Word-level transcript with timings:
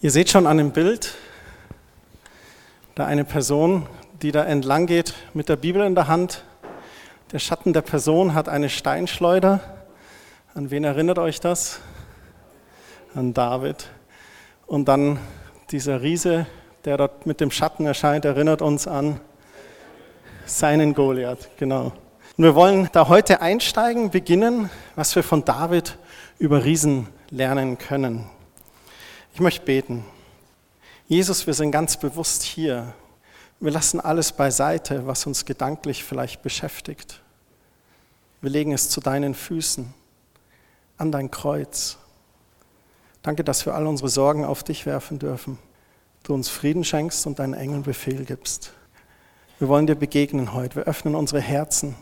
Ihr 0.00 0.12
seht 0.12 0.30
schon 0.30 0.46
an 0.46 0.58
dem 0.58 0.70
Bild, 0.70 1.16
da 2.94 3.04
eine 3.06 3.24
Person, 3.24 3.88
die 4.22 4.30
da 4.30 4.44
entlang 4.44 4.86
geht 4.86 5.12
mit 5.34 5.48
der 5.48 5.56
Bibel 5.56 5.84
in 5.84 5.96
der 5.96 6.06
Hand. 6.06 6.44
Der 7.32 7.40
Schatten 7.40 7.72
der 7.72 7.82
Person 7.82 8.32
hat 8.32 8.48
eine 8.48 8.68
Steinschleuder. 8.68 9.58
An 10.54 10.70
wen 10.70 10.84
erinnert 10.84 11.18
euch 11.18 11.40
das? 11.40 11.80
An 13.12 13.34
David. 13.34 13.88
Und 14.68 14.86
dann 14.86 15.18
dieser 15.72 16.00
Riese, 16.00 16.46
der 16.84 16.96
dort 16.96 17.26
mit 17.26 17.40
dem 17.40 17.50
Schatten 17.50 17.84
erscheint, 17.84 18.24
erinnert 18.24 18.62
uns 18.62 18.86
an 18.86 19.18
seinen 20.46 20.94
Goliath. 20.94 21.48
Genau. 21.56 21.92
Und 22.36 22.44
wir 22.44 22.54
wollen 22.54 22.88
da 22.92 23.08
heute 23.08 23.42
einsteigen, 23.42 24.10
beginnen, 24.10 24.70
was 24.94 25.16
wir 25.16 25.24
von 25.24 25.44
David 25.44 25.98
über 26.38 26.64
Riesen 26.64 27.08
lernen 27.30 27.78
können. 27.78 28.30
Ich 29.38 29.40
möchte 29.40 29.64
beten. 29.64 30.04
Jesus, 31.06 31.46
wir 31.46 31.54
sind 31.54 31.70
ganz 31.70 31.96
bewusst 31.96 32.42
hier. 32.42 32.92
Wir 33.60 33.70
lassen 33.70 34.00
alles 34.00 34.32
beiseite, 34.32 35.06
was 35.06 35.26
uns 35.26 35.44
gedanklich 35.44 36.02
vielleicht 36.02 36.42
beschäftigt. 36.42 37.22
Wir 38.40 38.50
legen 38.50 38.72
es 38.72 38.90
zu 38.90 39.00
deinen 39.00 39.36
Füßen, 39.36 39.94
an 40.96 41.12
dein 41.12 41.30
Kreuz. 41.30 41.98
Danke, 43.22 43.44
dass 43.44 43.64
wir 43.64 43.76
all 43.76 43.86
unsere 43.86 44.08
Sorgen 44.08 44.44
auf 44.44 44.64
dich 44.64 44.86
werfen 44.86 45.20
dürfen. 45.20 45.60
Du 46.24 46.34
uns 46.34 46.48
Frieden 46.48 46.82
schenkst 46.82 47.24
und 47.24 47.38
deinen 47.38 47.54
Engeln 47.54 47.84
Befehl 47.84 48.24
gibst. 48.24 48.72
Wir 49.60 49.68
wollen 49.68 49.86
dir 49.86 49.94
begegnen 49.94 50.52
heute. 50.52 50.74
Wir 50.74 50.84
öffnen 50.88 51.14
unsere 51.14 51.40
Herzen. 51.40 51.94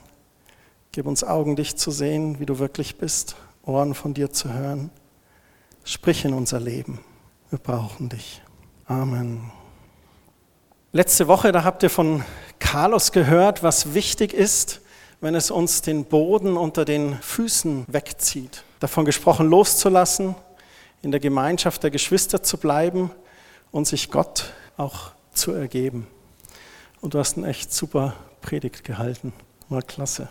Gib 0.91 1.05
uns 1.05 1.23
Augen, 1.23 1.55
dich 1.55 1.77
zu 1.77 1.91
sehen, 1.91 2.41
wie 2.41 2.47
du 2.47 2.59
wirklich 2.59 2.97
bist, 2.97 3.37
Ohren 3.63 3.93
von 3.93 4.15
dir 4.15 4.33
zu 4.33 4.55
hören. 4.55 4.89
Sprich 5.85 6.25
in 6.25 6.33
unser 6.33 6.61
Leben. 6.61 6.99
Wir 7.51 7.61
brauchen 7.61 8.09
dich. 8.09 8.43
Amen. 8.87 9.53
Letzte 10.91 11.29
Woche, 11.29 11.53
da 11.53 11.63
habt 11.63 11.85
ihr 11.85 11.91
von 11.91 12.25
Carlos 12.59 13.13
gehört, 13.13 13.63
was 13.63 13.95
wichtig 13.95 14.33
ist, 14.33 14.81
wenn 15.21 15.37
es 15.37 15.53
uns 15.53 15.81
den 15.81 16.07
Boden 16.07 16.57
unter 16.57 16.85
den 16.85 17.15
Füßen 17.15 17.85
wegzieht. 17.87 18.65
Davon 18.81 19.05
gesprochen, 19.05 19.49
loszulassen, 19.49 20.35
in 21.03 21.13
der 21.13 21.21
Gemeinschaft 21.21 21.85
der 21.85 21.93
Geschwister 21.93 22.43
zu 22.43 22.59
bleiben 22.59 23.13
und 23.71 23.87
sich 23.87 24.11
Gott 24.11 24.53
auch 24.77 25.13
zu 25.33 25.53
ergeben. 25.53 26.09
Und 27.01 27.15
du 27.15 27.21
hast 27.21 27.37
eine 27.37 27.47
echt 27.47 27.73
super 27.73 28.15
Predigt 28.41 28.83
gehalten. 28.83 29.33
War 29.69 29.83
klasse. 29.83 30.29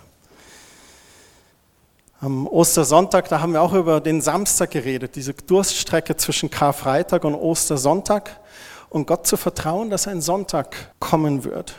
Am 2.26 2.48
Ostersonntag, 2.48 3.30
da 3.30 3.40
haben 3.40 3.54
wir 3.54 3.62
auch 3.62 3.74
über 3.74 4.02
den 4.02 4.20
Samstag 4.20 4.72
geredet, 4.72 5.16
diese 5.16 5.36
Durststrecke 5.36 6.18
zwischen 6.18 6.50
Karfreitag 6.50 7.24
und 7.24 7.36
Ostersonntag 7.36 8.40
und 8.90 9.06
Gott 9.06 9.28
zu 9.28 9.38
vertrauen, 9.38 9.92
dass 9.92 10.08
ein 10.08 10.22
Sonntag 10.22 10.76
kommen 10.98 11.44
wird. 11.44 11.76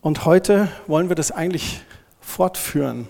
Und 0.00 0.24
heute 0.24 0.68
wollen 0.86 1.10
wir 1.10 1.14
das 1.14 1.30
eigentlich 1.30 1.82
fortführen. 2.22 3.06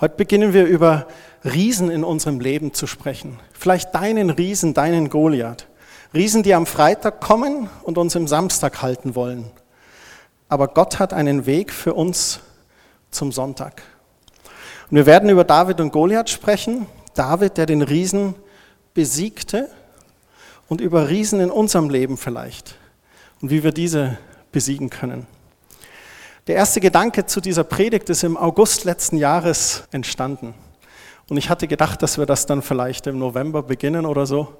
Heute 0.00 0.16
beginnen 0.16 0.54
wir 0.54 0.64
über 0.64 1.06
Riesen 1.44 1.88
in 1.88 2.02
unserem 2.02 2.40
Leben 2.40 2.74
zu 2.74 2.88
sprechen. 2.88 3.38
Vielleicht 3.52 3.94
deinen 3.94 4.28
Riesen, 4.28 4.74
deinen 4.74 5.08
Goliath. 5.08 5.68
Riesen, 6.12 6.42
die 6.42 6.52
am 6.52 6.66
Freitag 6.66 7.20
kommen 7.20 7.70
und 7.84 7.96
uns 7.96 8.16
im 8.16 8.26
Samstag 8.26 8.82
halten 8.82 9.14
wollen. 9.14 9.52
Aber 10.48 10.66
Gott 10.66 10.98
hat 10.98 11.12
einen 11.12 11.46
Weg 11.46 11.72
für 11.72 11.94
uns 11.94 12.40
zum 13.12 13.30
Sonntag. 13.30 13.84
Und 14.92 14.96
wir 14.96 15.06
werden 15.06 15.30
über 15.30 15.44
David 15.44 15.80
und 15.80 15.90
Goliath 15.90 16.28
sprechen. 16.28 16.84
David, 17.14 17.56
der 17.56 17.64
den 17.64 17.80
Riesen 17.80 18.34
besiegte 18.92 19.70
und 20.68 20.82
über 20.82 21.08
Riesen 21.08 21.40
in 21.40 21.50
unserem 21.50 21.88
Leben 21.88 22.18
vielleicht 22.18 22.74
und 23.40 23.50
wie 23.50 23.64
wir 23.64 23.72
diese 23.72 24.18
besiegen 24.52 24.90
können. 24.90 25.26
Der 26.46 26.56
erste 26.56 26.78
Gedanke 26.82 27.24
zu 27.24 27.40
dieser 27.40 27.64
Predigt 27.64 28.10
ist 28.10 28.22
im 28.22 28.36
August 28.36 28.84
letzten 28.84 29.16
Jahres 29.16 29.84
entstanden. 29.92 30.52
Und 31.30 31.38
ich 31.38 31.48
hatte 31.48 31.68
gedacht, 31.68 32.02
dass 32.02 32.18
wir 32.18 32.26
das 32.26 32.44
dann 32.44 32.60
vielleicht 32.60 33.06
im 33.06 33.18
November 33.18 33.62
beginnen 33.62 34.04
oder 34.04 34.26
so. 34.26 34.58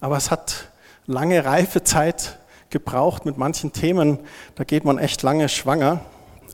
Aber 0.00 0.16
es 0.16 0.32
hat 0.32 0.70
lange 1.06 1.44
Reifezeit 1.44 2.40
gebraucht 2.70 3.24
mit 3.24 3.38
manchen 3.38 3.72
Themen. 3.72 4.18
Da 4.56 4.64
geht 4.64 4.84
man 4.84 4.98
echt 4.98 5.22
lange 5.22 5.48
schwanger. 5.48 6.00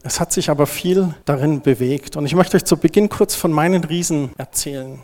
Es 0.07 0.21
hat 0.21 0.35
sich 0.35 0.51
aber 0.51 0.67
viel 0.67 1.15
darin 1.25 1.63
bewegt. 1.63 2.17
Und 2.17 2.27
ich 2.27 2.35
möchte 2.35 2.59
euch 2.59 2.65
zu 2.67 2.77
Beginn 2.77 3.09
kurz 3.09 3.35
von 3.35 3.51
meinen 3.51 3.83
Riesen 3.85 4.33
erzählen. 4.37 5.01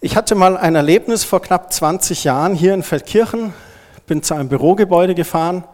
Ich 0.00 0.16
hatte 0.16 0.36
mal 0.36 0.56
ein 0.56 0.76
Erlebnis 0.76 1.24
vor 1.24 1.42
knapp 1.42 1.72
20 1.72 2.22
Jahren 2.22 2.54
hier 2.54 2.72
in 2.72 2.84
Feldkirchen, 2.84 3.52
bin 4.06 4.22
zu 4.22 4.34
einem 4.34 4.48
Bürogebäude 4.48 5.16
gefahren, 5.16 5.64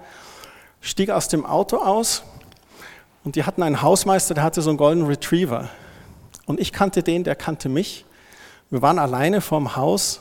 stieg 0.81 1.11
aus 1.11 1.29
dem 1.29 1.45
Auto 1.45 1.77
aus 1.77 2.23
und 3.25 3.37
die 3.37 3.45
hatten 3.45 3.63
einen 3.63 3.83
Hausmeister, 3.83 4.33
der 4.33 4.43
hatte 4.43 4.63
so 4.63 4.71
einen 4.71 4.79
Golden 4.79 5.05
Retriever. 5.05 5.69
Und 6.47 6.59
ich 6.59 6.73
kannte 6.73 7.03
den, 7.03 7.25
der 7.25 7.35
kannte 7.35 7.69
mich. 7.69 8.07
Wir 8.71 8.81
waren 8.81 8.99
alleine 8.99 9.43
vorm 9.43 9.77
Haus 9.77 10.21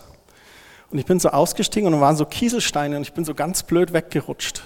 und 0.89 0.97
ich 0.97 1.05
bin 1.05 1.21
so 1.21 1.29
ausgestiegen 1.29 1.87
und 1.87 1.93
da 1.93 2.01
waren 2.01 2.17
so 2.17 2.25
Kieselsteine 2.25 2.97
und 2.97 3.03
ich 3.03 3.13
bin 3.13 3.23
so 3.23 3.33
ganz 3.33 3.63
blöd 3.63 3.93
weggerutscht 3.93 4.61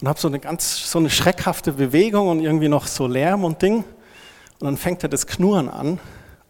und 0.00 0.08
habe 0.08 0.18
so 0.18 0.28
eine 0.28 0.38
ganz 0.38 0.90
so 0.90 0.98
eine 0.98 1.10
schreckhafte 1.10 1.72
Bewegung 1.72 2.28
und 2.28 2.40
irgendwie 2.40 2.68
noch 2.68 2.86
so 2.86 3.06
Lärm 3.06 3.44
und 3.44 3.62
Ding. 3.62 3.84
Und 4.58 4.64
dann 4.64 4.76
fängt 4.76 5.02
er 5.02 5.08
das 5.08 5.26
Knurren 5.26 5.68
an 5.68 5.98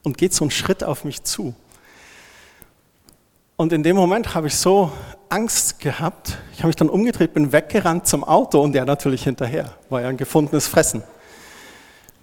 und 0.03 0.19
geht 0.19 0.35
so 0.35 0.45
einen 0.45 0.51
Schritt 0.51 0.85
auf 0.85 1.05
mich 1.05 1.23
zu. 1.23 1.55
Und 3.57 3.73
in 3.73 3.83
dem 3.83 3.97
Moment 3.97 4.35
habe 4.35 4.49
ich 4.49 4.57
so 4.57 4.93
Angst 5.29 5.81
gehabt. 5.81 6.39
Ich 6.53 6.59
habe 6.59 6.69
mich 6.69 6.77
dann 6.77 6.91
umgedreht, 6.91 7.33
bin 7.33 7.53
weggerannt 7.53 8.07
zum 8.07 8.23
Auto 8.23 8.61
und 8.61 8.73
der 8.73 8.85
natürlich 8.85 9.25
hinterher. 9.25 9.73
War 9.89 10.03
ja 10.03 10.09
ein 10.09 10.17
gefundenes 10.17 10.67
Fressen. 10.67 11.03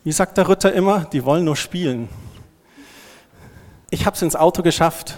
Wie 0.03 0.11
sagt 0.11 0.37
der 0.37 0.47
Ritter 0.47 0.73
immer, 0.73 1.05
die 1.05 1.25
wollen 1.25 1.45
nur 1.45 1.55
spielen. 1.55 2.07
Ich 3.89 4.05
habe 4.05 4.15
es 4.15 4.21
ins 4.21 4.35
Auto 4.35 4.61
geschafft. 4.61 5.17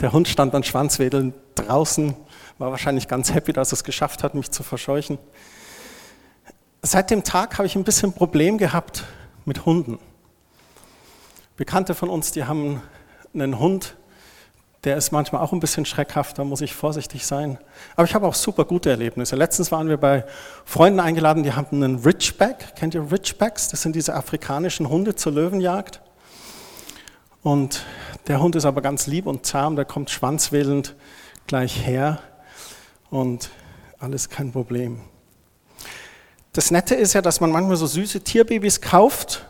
Der 0.00 0.12
Hund 0.12 0.28
stand 0.28 0.54
an 0.54 0.62
Schwanzwedeln 0.62 1.34
draußen 1.54 2.14
war 2.58 2.70
wahrscheinlich 2.70 3.08
ganz 3.08 3.34
happy, 3.34 3.52
dass 3.52 3.72
es 3.72 3.84
geschafft 3.84 4.22
hat, 4.22 4.34
mich 4.34 4.50
zu 4.50 4.62
verscheuchen. 4.62 5.18
Seit 6.82 7.10
dem 7.10 7.24
Tag 7.24 7.58
habe 7.58 7.66
ich 7.66 7.76
ein 7.76 7.84
bisschen 7.84 8.12
Problem 8.12 8.58
gehabt 8.58 9.04
mit 9.44 9.66
Hunden. 9.66 9.98
Bekannte 11.56 11.94
von 11.94 12.10
uns, 12.10 12.32
die 12.32 12.44
haben 12.44 12.82
einen 13.32 13.58
Hund, 13.58 13.96
der 14.84 14.96
ist 14.96 15.12
manchmal 15.12 15.40
auch 15.40 15.52
ein 15.52 15.60
bisschen 15.60 15.86
schreckhaft, 15.86 16.38
da 16.38 16.44
muss 16.44 16.60
ich 16.60 16.74
vorsichtig 16.74 17.26
sein. 17.26 17.58
Aber 17.96 18.06
ich 18.06 18.14
habe 18.14 18.26
auch 18.26 18.34
super 18.34 18.66
gute 18.66 18.90
Erlebnisse. 18.90 19.34
Letztens 19.34 19.72
waren 19.72 19.88
wir 19.88 19.96
bei 19.96 20.26
Freunden 20.66 21.00
eingeladen, 21.00 21.42
die 21.42 21.54
haben 21.54 21.82
einen 21.82 22.00
Ridgeback. 22.00 22.76
Kennt 22.76 22.94
ihr 22.94 23.10
Ridgebacks? 23.10 23.68
Das 23.68 23.80
sind 23.80 23.96
diese 23.96 24.14
afrikanischen 24.14 24.88
Hunde 24.90 25.14
zur 25.14 25.32
Löwenjagd. 25.32 26.02
Und 27.42 27.84
der 28.26 28.40
Hund 28.40 28.56
ist 28.56 28.66
aber 28.66 28.82
ganz 28.82 29.06
lieb 29.06 29.26
und 29.26 29.46
zahm, 29.46 29.74
der 29.76 29.86
kommt 29.86 30.10
schwanzwedelnd 30.10 30.94
gleich 31.46 31.86
her 31.86 32.20
und 33.14 33.50
alles 33.98 34.28
kein 34.28 34.50
Problem. 34.52 35.00
Das 36.52 36.70
Nette 36.70 36.94
ist 36.94 37.14
ja, 37.14 37.22
dass 37.22 37.40
man 37.40 37.50
manchmal 37.50 37.76
so 37.76 37.86
süße 37.86 38.20
Tierbabys 38.20 38.80
kauft, 38.80 39.46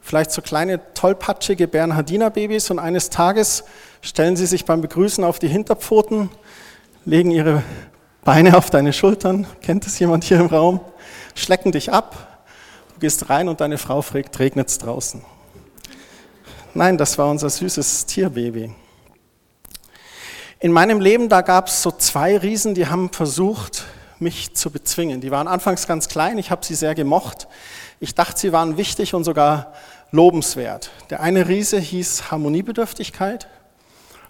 vielleicht 0.00 0.32
so 0.32 0.42
kleine 0.42 0.80
tollpatschige 0.94 1.68
Bernhardiner-Babys 1.68 2.70
und 2.70 2.78
eines 2.78 3.10
Tages 3.10 3.64
stellen 4.00 4.36
sie 4.36 4.46
sich 4.46 4.64
beim 4.64 4.80
Begrüßen 4.80 5.24
auf 5.24 5.38
die 5.38 5.48
Hinterpfoten, 5.48 6.30
legen 7.04 7.30
ihre 7.30 7.62
Beine 8.24 8.56
auf 8.56 8.70
deine 8.70 8.92
Schultern, 8.92 9.46
kennt 9.60 9.86
es 9.86 9.98
jemand 9.98 10.24
hier 10.24 10.40
im 10.40 10.46
Raum, 10.46 10.80
schlecken 11.34 11.72
dich 11.72 11.92
ab, 11.92 12.44
du 12.94 13.00
gehst 13.00 13.28
rein 13.30 13.48
und 13.48 13.60
deine 13.60 13.78
Frau 13.78 14.02
fragt, 14.02 14.38
regnet 14.38 14.68
es 14.68 14.78
draußen? 14.78 15.22
Nein, 16.74 16.96
das 16.96 17.18
war 17.18 17.30
unser 17.30 17.50
süßes 17.50 18.06
Tierbaby. 18.06 18.72
In 20.62 20.70
meinem 20.70 21.00
Leben, 21.00 21.28
da 21.28 21.40
gab 21.40 21.66
es 21.66 21.82
so 21.82 21.90
zwei 21.90 22.38
Riesen, 22.38 22.76
die 22.76 22.86
haben 22.86 23.10
versucht, 23.10 23.82
mich 24.20 24.54
zu 24.54 24.70
bezwingen. 24.70 25.20
Die 25.20 25.32
waren 25.32 25.48
anfangs 25.48 25.88
ganz 25.88 26.06
klein, 26.06 26.38
ich 26.38 26.52
habe 26.52 26.64
sie 26.64 26.76
sehr 26.76 26.94
gemocht. 26.94 27.48
Ich 27.98 28.14
dachte, 28.14 28.38
sie 28.38 28.52
waren 28.52 28.76
wichtig 28.76 29.12
und 29.12 29.24
sogar 29.24 29.72
lobenswert. 30.12 30.92
Der 31.10 31.18
eine 31.18 31.48
Riese 31.48 31.80
hieß 31.80 32.30
Harmoniebedürftigkeit, 32.30 33.48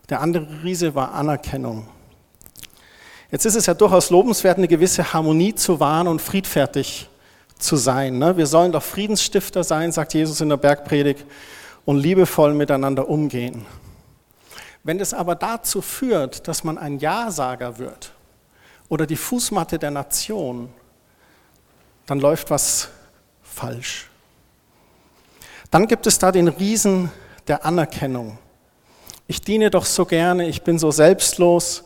der 0.09 0.23
andere 0.23 0.47
Riese 0.65 0.95
war 0.95 1.13
Anerkennung. 1.13 1.87
Jetzt 3.31 3.45
ist 3.45 3.55
es 3.57 3.67
ja 3.67 3.75
durchaus 3.75 4.09
lobenswert, 4.09 4.57
eine 4.57 4.69
gewisse 4.69 5.13
Harmonie 5.13 5.55
zu 5.55 5.81
wahren 5.81 6.09
und 6.09 6.23
friedfertig 6.23 7.11
zu 7.59 7.77
sein. 7.77 8.17
Ne? 8.17 8.39
Wir 8.39 8.47
sollen 8.47 8.73
doch 8.73 8.83
Friedensstifter 8.83 9.65
sein, 9.65 9.93
sagt 9.93 10.15
Jesus 10.15 10.41
in 10.41 10.49
der 10.49 10.57
Bergpredigt, 10.57 11.27
und 11.85 11.99
liebevoll 11.99 12.55
miteinander 12.55 13.11
umgehen. 13.11 13.67
Wenn 14.85 14.99
es 15.01 15.15
aber 15.15 15.35
dazu 15.35 15.81
führt, 15.81 16.49
dass 16.49 16.65
man 16.65 16.79
ein 16.79 16.99
Ja-Sager 16.99 17.79
wird 17.79 18.13
oder 18.89 19.07
die 19.07 19.17
Fußmatte 19.17 19.79
der 19.79 19.91
Nation, 19.91 20.73
dann 22.07 22.19
läuft 22.19 22.51
was 22.51 22.89
falsch. 23.43 24.11
Dann 25.71 25.87
gibt 25.87 26.07
es 26.07 26.19
da 26.19 26.33
den 26.33 26.49
Riesen 26.49 27.11
der 27.47 27.65
Anerkennung. 27.65 28.39
Ich 29.27 29.41
diene 29.41 29.71
doch 29.71 29.85
so 29.85 30.05
gerne, 30.05 30.49
ich 30.49 30.63
bin 30.63 30.79
so 30.79 30.91
selbstlos. 30.91 31.85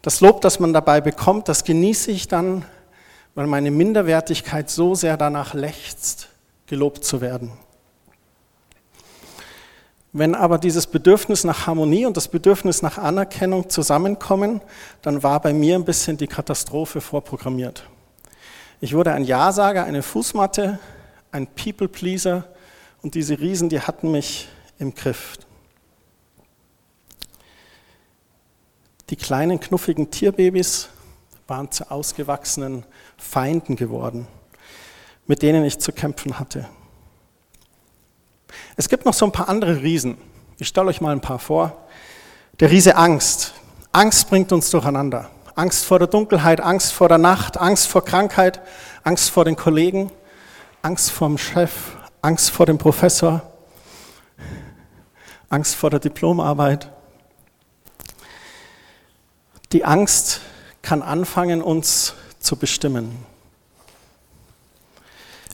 Das 0.00 0.20
Lob, 0.20 0.40
das 0.40 0.58
man 0.58 0.72
dabei 0.72 1.00
bekommt, 1.00 1.48
das 1.48 1.64
genieße 1.64 2.10
ich 2.10 2.28
dann, 2.28 2.64
weil 3.34 3.46
meine 3.46 3.70
Minderwertigkeit 3.70 4.68
so 4.70 4.94
sehr 4.94 5.16
danach 5.16 5.54
lechzt, 5.54 6.28
gelobt 6.66 7.04
zu 7.04 7.20
werden. 7.20 7.52
Wenn 10.14 10.34
aber 10.34 10.58
dieses 10.58 10.86
Bedürfnis 10.86 11.42
nach 11.44 11.66
Harmonie 11.66 12.04
und 12.04 12.18
das 12.18 12.28
Bedürfnis 12.28 12.82
nach 12.82 12.98
Anerkennung 12.98 13.70
zusammenkommen, 13.70 14.60
dann 15.00 15.22
war 15.22 15.40
bei 15.40 15.54
mir 15.54 15.74
ein 15.74 15.86
bisschen 15.86 16.18
die 16.18 16.26
Katastrophe 16.26 17.00
vorprogrammiert. 17.00 17.84
Ich 18.82 18.94
wurde 18.94 19.12
ein 19.12 19.24
Ja-Sager, 19.24 19.84
eine 19.84 20.02
Fußmatte, 20.02 20.78
ein 21.30 21.46
People-Pleaser 21.46 22.44
und 23.00 23.14
diese 23.14 23.40
Riesen, 23.40 23.70
die 23.70 23.80
hatten 23.80 24.10
mich 24.10 24.48
im 24.78 24.94
Griff. 24.94 25.38
Die 29.08 29.16
kleinen 29.16 29.60
knuffigen 29.60 30.10
Tierbabys 30.10 30.88
waren 31.46 31.70
zu 31.70 31.90
ausgewachsenen 31.90 32.84
Feinden 33.16 33.76
geworden, 33.76 34.26
mit 35.26 35.40
denen 35.40 35.64
ich 35.64 35.78
zu 35.78 35.92
kämpfen 35.92 36.38
hatte. 36.38 36.68
Es 38.76 38.88
gibt 38.88 39.04
noch 39.04 39.14
so 39.14 39.26
ein 39.26 39.32
paar 39.32 39.48
andere 39.48 39.82
Riesen. 39.82 40.16
Ich 40.58 40.68
stelle 40.68 40.88
euch 40.88 41.00
mal 41.00 41.12
ein 41.12 41.20
paar 41.20 41.38
vor. 41.38 41.86
Der 42.60 42.70
Riese 42.70 42.96
Angst. 42.96 43.54
Angst 43.92 44.28
bringt 44.28 44.52
uns 44.52 44.70
durcheinander. 44.70 45.30
Angst 45.54 45.84
vor 45.84 45.98
der 45.98 46.08
Dunkelheit, 46.08 46.60
Angst 46.60 46.92
vor 46.92 47.08
der 47.08 47.18
Nacht, 47.18 47.58
Angst 47.58 47.88
vor 47.88 48.04
Krankheit, 48.04 48.60
Angst 49.04 49.30
vor 49.30 49.44
den 49.44 49.56
Kollegen, 49.56 50.10
Angst 50.80 51.10
vor 51.10 51.28
dem 51.28 51.38
Chef, 51.38 51.72
Angst 52.22 52.50
vor 52.50 52.66
dem 52.66 52.78
Professor, 52.78 53.42
Angst 55.50 55.74
vor 55.74 55.90
der 55.90 56.00
Diplomarbeit. 56.00 56.90
Die 59.72 59.84
Angst 59.84 60.40
kann 60.80 61.02
anfangen, 61.02 61.62
uns 61.62 62.14
zu 62.38 62.56
bestimmen. 62.56 63.24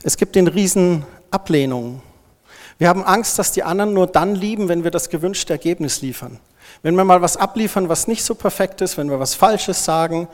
Es 0.03 0.15
gibt 0.15 0.35
den 0.35 0.47
Riesen 0.47 1.05
Ablehnung. 1.29 2.01
Wir 2.79 2.87
haben 2.87 3.03
Angst, 3.03 3.37
dass 3.37 3.51
die 3.51 3.63
anderen 3.63 3.93
nur 3.93 4.07
dann 4.07 4.35
lieben, 4.35 4.69
wenn 4.69 4.85
wir 4.85 4.89
das 4.89 5.09
gewünschte 5.09 5.51
Ergebnis 5.51 6.01
liefern. 6.01 6.39
Wenn 6.81 6.95
wir 6.95 7.03
mal 7.03 7.21
was 7.21 7.35
abliefern, 7.35 7.89
was 7.89 8.07
nicht 8.07 8.23
so 8.23 8.35
perfekt 8.35 8.79
ist, 8.79 8.97
wenn 8.97 9.09
wir 9.09 9.19
was 9.19 9.35
Falsches 9.35 9.83
sagen, 9.83 10.29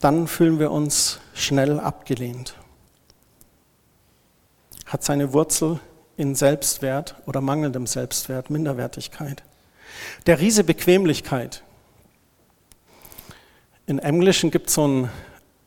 dann 0.00 0.26
fühlen 0.26 0.58
wir 0.58 0.70
uns 0.70 1.20
schnell 1.34 1.78
abgelehnt. 1.78 2.54
Hat 4.86 5.04
seine 5.04 5.34
Wurzel 5.34 5.78
in 6.16 6.34
Selbstwert 6.34 7.16
oder 7.26 7.42
mangelndem 7.42 7.86
Selbstwert, 7.86 8.48
Minderwertigkeit. 8.48 9.42
Der 10.26 10.40
Riese 10.40 10.64
Bequemlichkeit. 10.64 11.62
In 13.86 13.98
Englischen 13.98 14.50
gibt 14.50 14.68
es 14.68 14.74
so 14.74 14.84
einen 14.84 15.10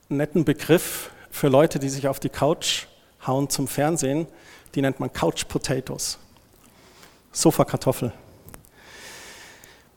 netten 0.10 0.46
Begriff 0.46 1.12
für 1.30 1.48
Leute, 1.48 1.78
die 1.78 1.90
sich 1.90 2.08
auf 2.08 2.20
die 2.20 2.30
Couch 2.30 2.86
hauen 3.26 3.50
zum 3.52 3.68
Fernsehen 3.68 4.26
die 4.76 4.82
nennt 4.82 5.00
man 5.00 5.12
Couch 5.12 5.48
Potatoes. 5.48 6.18
Sofakartoffel. 7.32 8.14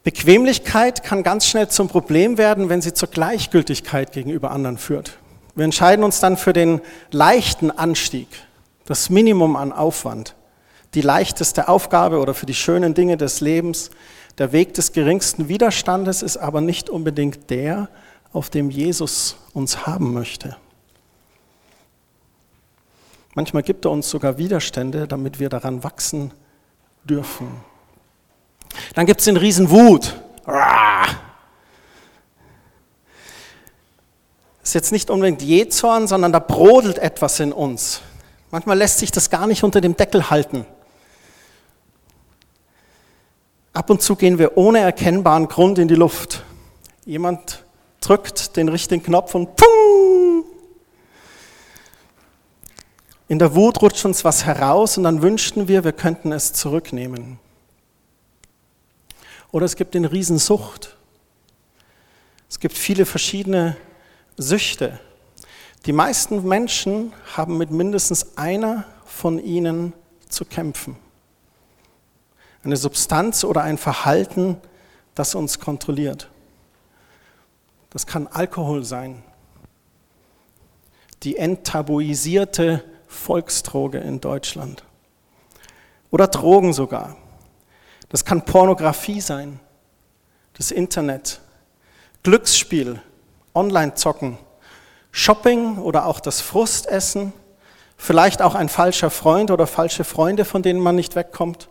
Bequemlichkeit 0.04 1.02
kann 1.02 1.22
ganz 1.22 1.46
schnell 1.46 1.68
zum 1.68 1.88
Problem 1.88 2.38
werden, 2.38 2.68
wenn 2.68 2.80
sie 2.80 2.94
zur 2.94 3.08
Gleichgültigkeit 3.08 4.12
gegenüber 4.12 4.50
anderen 4.50 4.78
führt. 4.78 5.18
Wir 5.54 5.64
entscheiden 5.64 6.04
uns 6.04 6.20
dann 6.20 6.36
für 6.36 6.52
den 6.52 6.80
leichten 7.10 7.70
Anstieg, 7.70 8.28
das 8.86 9.10
Minimum 9.10 9.56
an 9.56 9.72
Aufwand, 9.72 10.34
die 10.94 11.02
leichteste 11.02 11.68
Aufgabe 11.68 12.20
oder 12.20 12.32
für 12.32 12.46
die 12.46 12.54
schönen 12.54 12.94
Dinge 12.94 13.16
des 13.16 13.40
Lebens. 13.40 13.90
Der 14.38 14.52
Weg 14.52 14.74
des 14.74 14.92
geringsten 14.92 15.48
Widerstandes 15.48 16.22
ist 16.22 16.36
aber 16.36 16.60
nicht 16.60 16.88
unbedingt 16.88 17.50
der, 17.50 17.88
auf 18.32 18.50
dem 18.50 18.70
Jesus 18.70 19.36
uns 19.52 19.86
haben 19.86 20.14
möchte. 20.14 20.56
Manchmal 23.34 23.62
gibt 23.62 23.84
er 23.84 23.90
uns 23.90 24.08
sogar 24.08 24.38
Widerstände, 24.38 25.06
damit 25.06 25.38
wir 25.38 25.48
daran 25.48 25.84
wachsen 25.84 26.32
dürfen. 27.04 27.48
Dann 28.94 29.06
gibt 29.06 29.20
es 29.20 29.24
den 29.26 29.36
Riesen 29.36 29.70
Wut. 29.70 30.14
Ist 34.62 34.74
jetzt 34.74 34.92
nicht 34.92 35.10
unbedingt 35.10 35.42
Jezorn, 35.42 36.06
sondern 36.06 36.32
da 36.32 36.38
brodelt 36.38 36.98
etwas 36.98 37.40
in 37.40 37.52
uns. 37.52 38.02
Manchmal 38.50 38.78
lässt 38.78 38.98
sich 38.98 39.10
das 39.10 39.30
gar 39.30 39.46
nicht 39.46 39.62
unter 39.62 39.80
dem 39.80 39.96
Deckel 39.96 40.30
halten. 40.30 40.66
Ab 43.72 43.90
und 43.90 44.02
zu 44.02 44.16
gehen 44.16 44.38
wir 44.38 44.56
ohne 44.56 44.80
erkennbaren 44.80 45.48
Grund 45.48 45.78
in 45.78 45.88
die 45.88 45.94
Luft. 45.94 46.42
Jemand 47.04 47.64
drückt 48.00 48.56
den 48.56 48.68
richtigen 48.68 49.02
Knopf 49.02 49.34
und 49.34 49.54
pung, 49.56 50.44
in 53.28 53.38
der 53.38 53.54
Wut 53.54 53.82
rutscht 53.82 54.06
uns 54.06 54.24
was 54.24 54.46
heraus 54.46 54.96
und 54.96 55.04
dann 55.04 55.20
wünschten 55.20 55.68
wir, 55.68 55.84
wir 55.84 55.92
könnten 55.92 56.32
es 56.32 56.54
zurücknehmen. 56.54 57.38
Oder 59.52 59.66
es 59.66 59.76
gibt 59.76 59.94
den 59.94 60.06
Riesensucht. 60.06 60.96
Es 62.48 62.58
gibt 62.58 62.76
viele 62.76 63.04
verschiedene 63.04 63.76
Süchte. 64.38 64.98
Die 65.84 65.92
meisten 65.92 66.46
Menschen 66.46 67.12
haben 67.36 67.58
mit 67.58 67.70
mindestens 67.70 68.38
einer 68.38 68.84
von 69.04 69.38
ihnen 69.38 69.92
zu 70.28 70.44
kämpfen. 70.44 70.96
Eine 72.64 72.76
Substanz 72.76 73.44
oder 73.44 73.62
ein 73.62 73.78
Verhalten, 73.78 74.56
das 75.14 75.34
uns 75.34 75.60
kontrolliert. 75.60 76.30
Das 77.90 78.06
kann 78.06 78.26
Alkohol 78.26 78.84
sein, 78.84 79.22
die 81.22 81.36
enttabuisierte 81.36 82.84
Volksdroge 83.18 83.98
in 83.98 84.20
Deutschland. 84.20 84.84
Oder 86.10 86.28
Drogen 86.28 86.72
sogar. 86.72 87.16
Das 88.08 88.24
kann 88.24 88.44
Pornografie 88.44 89.20
sein, 89.20 89.60
das 90.54 90.70
Internet, 90.70 91.40
Glücksspiel, 92.22 93.02
Online-Zocken, 93.54 94.38
Shopping 95.12 95.78
oder 95.78 96.06
auch 96.06 96.20
das 96.20 96.40
Frustessen, 96.40 97.32
vielleicht 97.98 98.40
auch 98.40 98.54
ein 98.54 98.70
falscher 98.70 99.10
Freund 99.10 99.50
oder 99.50 99.66
falsche 99.66 100.04
Freunde, 100.04 100.46
von 100.46 100.62
denen 100.62 100.80
man 100.80 100.96
nicht 100.96 101.16
wegkommt, 101.16 101.68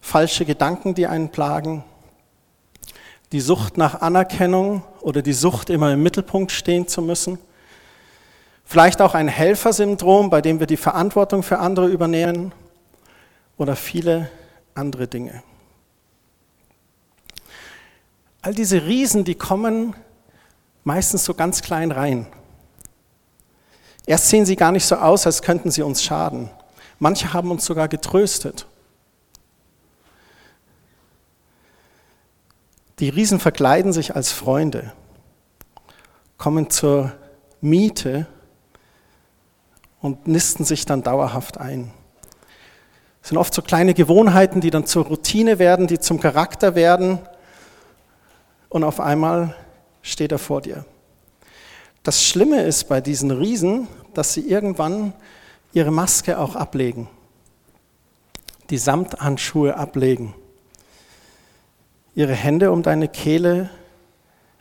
falsche 0.00 0.46
Gedanken, 0.46 0.94
die 0.94 1.06
einen 1.06 1.28
plagen, 1.28 1.84
die 3.32 3.40
Sucht 3.40 3.76
nach 3.76 4.00
Anerkennung 4.00 4.84
oder 5.00 5.20
die 5.20 5.34
Sucht, 5.34 5.68
immer 5.68 5.92
im 5.92 6.02
Mittelpunkt 6.02 6.50
stehen 6.50 6.88
zu 6.88 7.02
müssen, 7.02 7.38
Vielleicht 8.70 9.00
auch 9.00 9.14
ein 9.14 9.28
Helfersyndrom, 9.28 10.28
bei 10.28 10.42
dem 10.42 10.60
wir 10.60 10.66
die 10.66 10.76
Verantwortung 10.76 11.42
für 11.42 11.58
andere 11.58 11.86
übernehmen 11.86 12.52
oder 13.56 13.74
viele 13.74 14.30
andere 14.74 15.08
Dinge. 15.08 15.42
All 18.42 18.52
diese 18.52 18.84
Riesen, 18.84 19.24
die 19.24 19.36
kommen 19.36 19.96
meistens 20.84 21.24
so 21.24 21.32
ganz 21.32 21.62
klein 21.62 21.92
rein. 21.92 22.26
Erst 24.04 24.28
sehen 24.28 24.44
sie 24.44 24.54
gar 24.54 24.70
nicht 24.70 24.84
so 24.84 24.96
aus, 24.96 25.24
als 25.24 25.40
könnten 25.40 25.70
sie 25.70 25.80
uns 25.80 26.04
schaden. 26.04 26.50
Manche 26.98 27.32
haben 27.32 27.50
uns 27.50 27.64
sogar 27.64 27.88
getröstet. 27.88 28.66
Die 32.98 33.08
Riesen 33.08 33.40
verkleiden 33.40 33.94
sich 33.94 34.14
als 34.14 34.30
Freunde, 34.30 34.92
kommen 36.36 36.68
zur 36.68 37.14
Miete 37.62 38.26
und 40.00 40.26
nisten 40.26 40.64
sich 40.64 40.86
dann 40.86 41.02
dauerhaft 41.02 41.58
ein. 41.58 41.92
Es 43.22 43.30
sind 43.30 43.38
oft 43.38 43.52
so 43.52 43.62
kleine 43.62 43.94
Gewohnheiten, 43.94 44.60
die 44.60 44.70
dann 44.70 44.86
zur 44.86 45.04
Routine 45.06 45.58
werden, 45.58 45.86
die 45.86 45.98
zum 45.98 46.20
Charakter 46.20 46.74
werden 46.74 47.18
und 48.68 48.84
auf 48.84 49.00
einmal 49.00 49.54
steht 50.02 50.32
er 50.32 50.38
vor 50.38 50.60
dir. 50.60 50.84
Das 52.02 52.24
Schlimme 52.24 52.62
ist 52.62 52.88
bei 52.88 53.00
diesen 53.00 53.30
Riesen, 53.30 53.88
dass 54.14 54.32
sie 54.32 54.48
irgendwann 54.48 55.12
ihre 55.72 55.90
Maske 55.90 56.38
auch 56.38 56.56
ablegen, 56.56 57.08
die 58.70 58.78
Samthandschuhe 58.78 59.76
ablegen, 59.76 60.34
ihre 62.14 62.32
Hände 62.32 62.72
um 62.72 62.82
deine 62.82 63.08
Kehle 63.08 63.68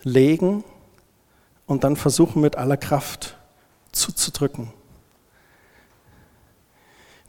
legen 0.03 0.63
und 1.65 1.84
dann 1.84 1.96
versuchen 1.96 2.41
mit 2.41 2.56
aller 2.56 2.77
Kraft 2.77 3.38
zuzudrücken. 3.91 4.74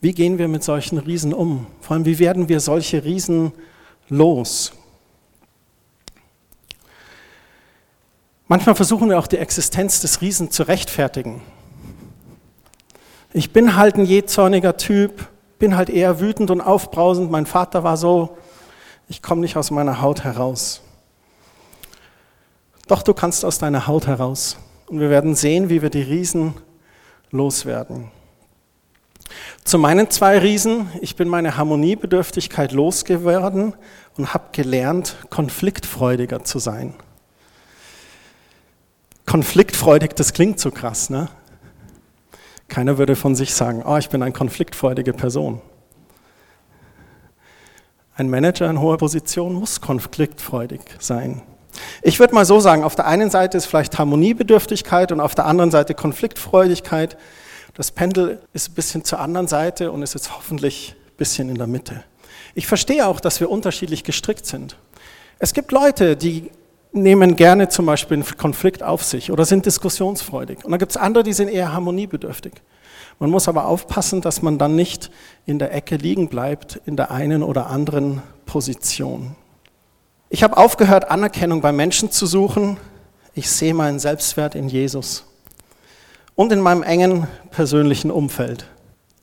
Wie 0.00 0.12
gehen 0.12 0.38
wir 0.38 0.48
mit 0.48 0.62
solchen 0.62 0.98
Riesen 0.98 1.34
um? 1.34 1.66
Vor 1.80 1.94
allem, 1.94 2.04
wie 2.04 2.18
werden 2.18 2.48
wir 2.48 2.60
solche 2.60 3.04
Riesen 3.04 3.52
los? 4.08 4.72
Manchmal 8.46 8.76
versuchen 8.76 9.10
wir 9.10 9.18
auch 9.18 9.26
die 9.26 9.38
Existenz 9.38 10.00
des 10.00 10.20
Riesen 10.20 10.50
zu 10.50 10.62
rechtfertigen. 10.62 11.42
Ich 13.32 13.52
bin 13.52 13.76
halt 13.76 13.96
ein 13.96 14.06
jähzorniger 14.06 14.76
Typ, 14.76 15.26
bin 15.58 15.76
halt 15.76 15.90
eher 15.90 16.20
wütend 16.20 16.50
und 16.50 16.60
aufbrausend, 16.60 17.30
mein 17.30 17.44
Vater 17.44 17.84
war 17.84 17.96
so, 17.96 18.38
ich 19.08 19.20
komme 19.20 19.42
nicht 19.42 19.56
aus 19.56 19.70
meiner 19.70 20.00
Haut 20.00 20.24
heraus. 20.24 20.80
Doch 22.86 23.02
du 23.02 23.12
kannst 23.12 23.44
aus 23.44 23.58
deiner 23.58 23.86
Haut 23.86 24.06
heraus. 24.06 24.56
Und 24.86 25.00
wir 25.00 25.10
werden 25.10 25.34
sehen, 25.34 25.68
wie 25.68 25.82
wir 25.82 25.90
die 25.90 26.02
Riesen 26.02 26.54
loswerden. 27.30 28.10
Zu 29.64 29.78
meinen 29.78 30.10
zwei 30.10 30.38
Riesen, 30.38 30.88
ich 31.00 31.16
bin 31.16 31.28
meine 31.28 31.56
Harmoniebedürftigkeit 31.56 32.72
losgeworden 32.72 33.74
und 34.16 34.34
habe 34.34 34.46
gelernt, 34.52 35.16
konfliktfreudiger 35.30 36.44
zu 36.44 36.58
sein. 36.58 36.94
Konfliktfreudig, 39.26 40.14
das 40.14 40.32
klingt 40.32 40.58
so 40.58 40.70
krass, 40.70 41.10
ne? 41.10 41.28
Keiner 42.68 42.98
würde 42.98 43.16
von 43.16 43.34
sich 43.34 43.54
sagen, 43.54 43.82
oh, 43.84 43.96
ich 43.96 44.08
bin 44.08 44.22
eine 44.22 44.32
konfliktfreudige 44.32 45.12
Person. 45.12 45.60
Ein 48.14 48.30
Manager 48.30 48.68
in 48.68 48.80
hoher 48.80 48.98
Position 48.98 49.54
muss 49.54 49.80
konfliktfreudig 49.80 50.80
sein. 50.98 51.42
Ich 52.02 52.18
würde 52.18 52.34
mal 52.34 52.44
so 52.44 52.58
sagen, 52.60 52.84
auf 52.84 52.96
der 52.96 53.06
einen 53.06 53.30
Seite 53.30 53.56
ist 53.56 53.66
vielleicht 53.66 53.98
Harmoniebedürftigkeit 53.98 55.12
und 55.12 55.20
auf 55.20 55.34
der 55.34 55.46
anderen 55.46 55.70
Seite 55.70 55.94
Konfliktfreudigkeit. 55.94 57.16
Das 57.78 57.92
Pendel 57.92 58.40
ist 58.52 58.70
ein 58.70 58.74
bisschen 58.74 59.04
zur 59.04 59.20
anderen 59.20 59.46
Seite 59.46 59.92
und 59.92 60.02
ist 60.02 60.12
jetzt 60.12 60.36
hoffentlich 60.36 60.96
ein 60.96 61.16
bisschen 61.16 61.48
in 61.48 61.54
der 61.54 61.68
Mitte. 61.68 62.02
Ich 62.56 62.66
verstehe 62.66 63.06
auch, 63.06 63.20
dass 63.20 63.38
wir 63.38 63.48
unterschiedlich 63.48 64.02
gestrickt 64.02 64.46
sind. 64.46 64.76
Es 65.38 65.54
gibt 65.54 65.70
Leute, 65.70 66.16
die 66.16 66.50
nehmen 66.90 67.36
gerne 67.36 67.68
zum 67.68 67.86
Beispiel 67.86 68.16
einen 68.16 68.36
Konflikt 68.36 68.82
auf 68.82 69.04
sich 69.04 69.30
oder 69.30 69.44
sind 69.44 69.64
diskussionsfreudig. 69.64 70.64
Und 70.64 70.72
dann 70.72 70.80
gibt 70.80 70.90
es 70.90 70.96
andere, 70.96 71.22
die 71.22 71.32
sind 71.32 71.50
eher 71.50 71.72
harmoniebedürftig. 71.72 72.54
Man 73.20 73.30
muss 73.30 73.46
aber 73.46 73.66
aufpassen, 73.66 74.22
dass 74.22 74.42
man 74.42 74.58
dann 74.58 74.74
nicht 74.74 75.12
in 75.46 75.60
der 75.60 75.72
Ecke 75.72 75.94
liegen 75.94 76.28
bleibt, 76.28 76.80
in 76.84 76.96
der 76.96 77.12
einen 77.12 77.44
oder 77.44 77.68
anderen 77.68 78.22
Position. 78.44 79.36
Ich 80.30 80.42
habe 80.42 80.56
aufgehört, 80.56 81.12
Anerkennung 81.12 81.60
bei 81.60 81.70
Menschen 81.70 82.10
zu 82.10 82.26
suchen. 82.26 82.76
Ich 83.34 83.48
sehe 83.48 83.72
meinen 83.72 84.00
Selbstwert 84.00 84.56
in 84.56 84.68
Jesus 84.68 85.27
und 86.38 86.52
in 86.52 86.60
meinem 86.60 86.84
engen 86.84 87.26
persönlichen 87.50 88.12
Umfeld. 88.12 88.64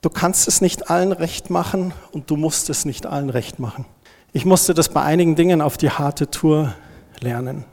Du 0.02 0.10
kannst 0.10 0.50
es 0.50 0.60
nicht 0.60 0.90
allen 0.90 1.14
recht 1.14 1.50
machen 1.50 1.94
und 2.12 2.30
du 2.30 2.36
musst 2.36 2.70
es 2.70 2.84
nicht 2.84 3.06
allen 3.06 3.30
recht 3.30 3.58
machen. 3.58 3.86
Ich 4.34 4.44
musste 4.44 4.74
das 4.74 4.90
bei 4.90 5.02
einigen 5.02 5.38
Dingen 5.38 5.62
auf 5.62 5.78
die 5.78 5.90
harte 5.90 6.30
Tour 6.30 6.74
lernen. 7.22 7.64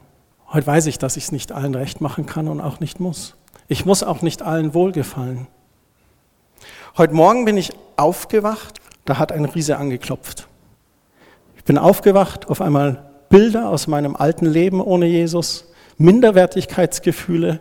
Heute 0.52 0.68
weiß 0.68 0.86
ich, 0.86 0.96
dass 0.96 1.16
ich 1.16 1.24
es 1.24 1.32
nicht 1.32 1.50
allen 1.50 1.74
recht 1.74 2.00
machen 2.00 2.24
kann 2.24 2.46
und 2.46 2.60
auch 2.60 2.78
nicht 2.78 3.00
muss. 3.00 3.34
Ich 3.66 3.84
muss 3.84 4.04
auch 4.04 4.22
nicht 4.22 4.42
allen 4.42 4.74
wohlgefallen. 4.74 5.48
Heute 6.96 7.14
Morgen 7.14 7.44
bin 7.44 7.56
ich 7.56 7.72
aufgewacht, 7.96 8.80
da 9.06 9.18
hat 9.18 9.32
ein 9.32 9.44
Riese 9.44 9.76
angeklopft. 9.76 10.46
Ich 11.56 11.64
bin 11.64 11.78
aufgewacht, 11.78 12.48
auf 12.48 12.60
einmal 12.60 13.10
Bilder 13.28 13.70
aus 13.70 13.88
meinem 13.88 14.14
alten 14.14 14.46
Leben 14.46 14.80
ohne 14.80 15.06
Jesus, 15.06 15.64
Minderwertigkeitsgefühle, 15.98 17.58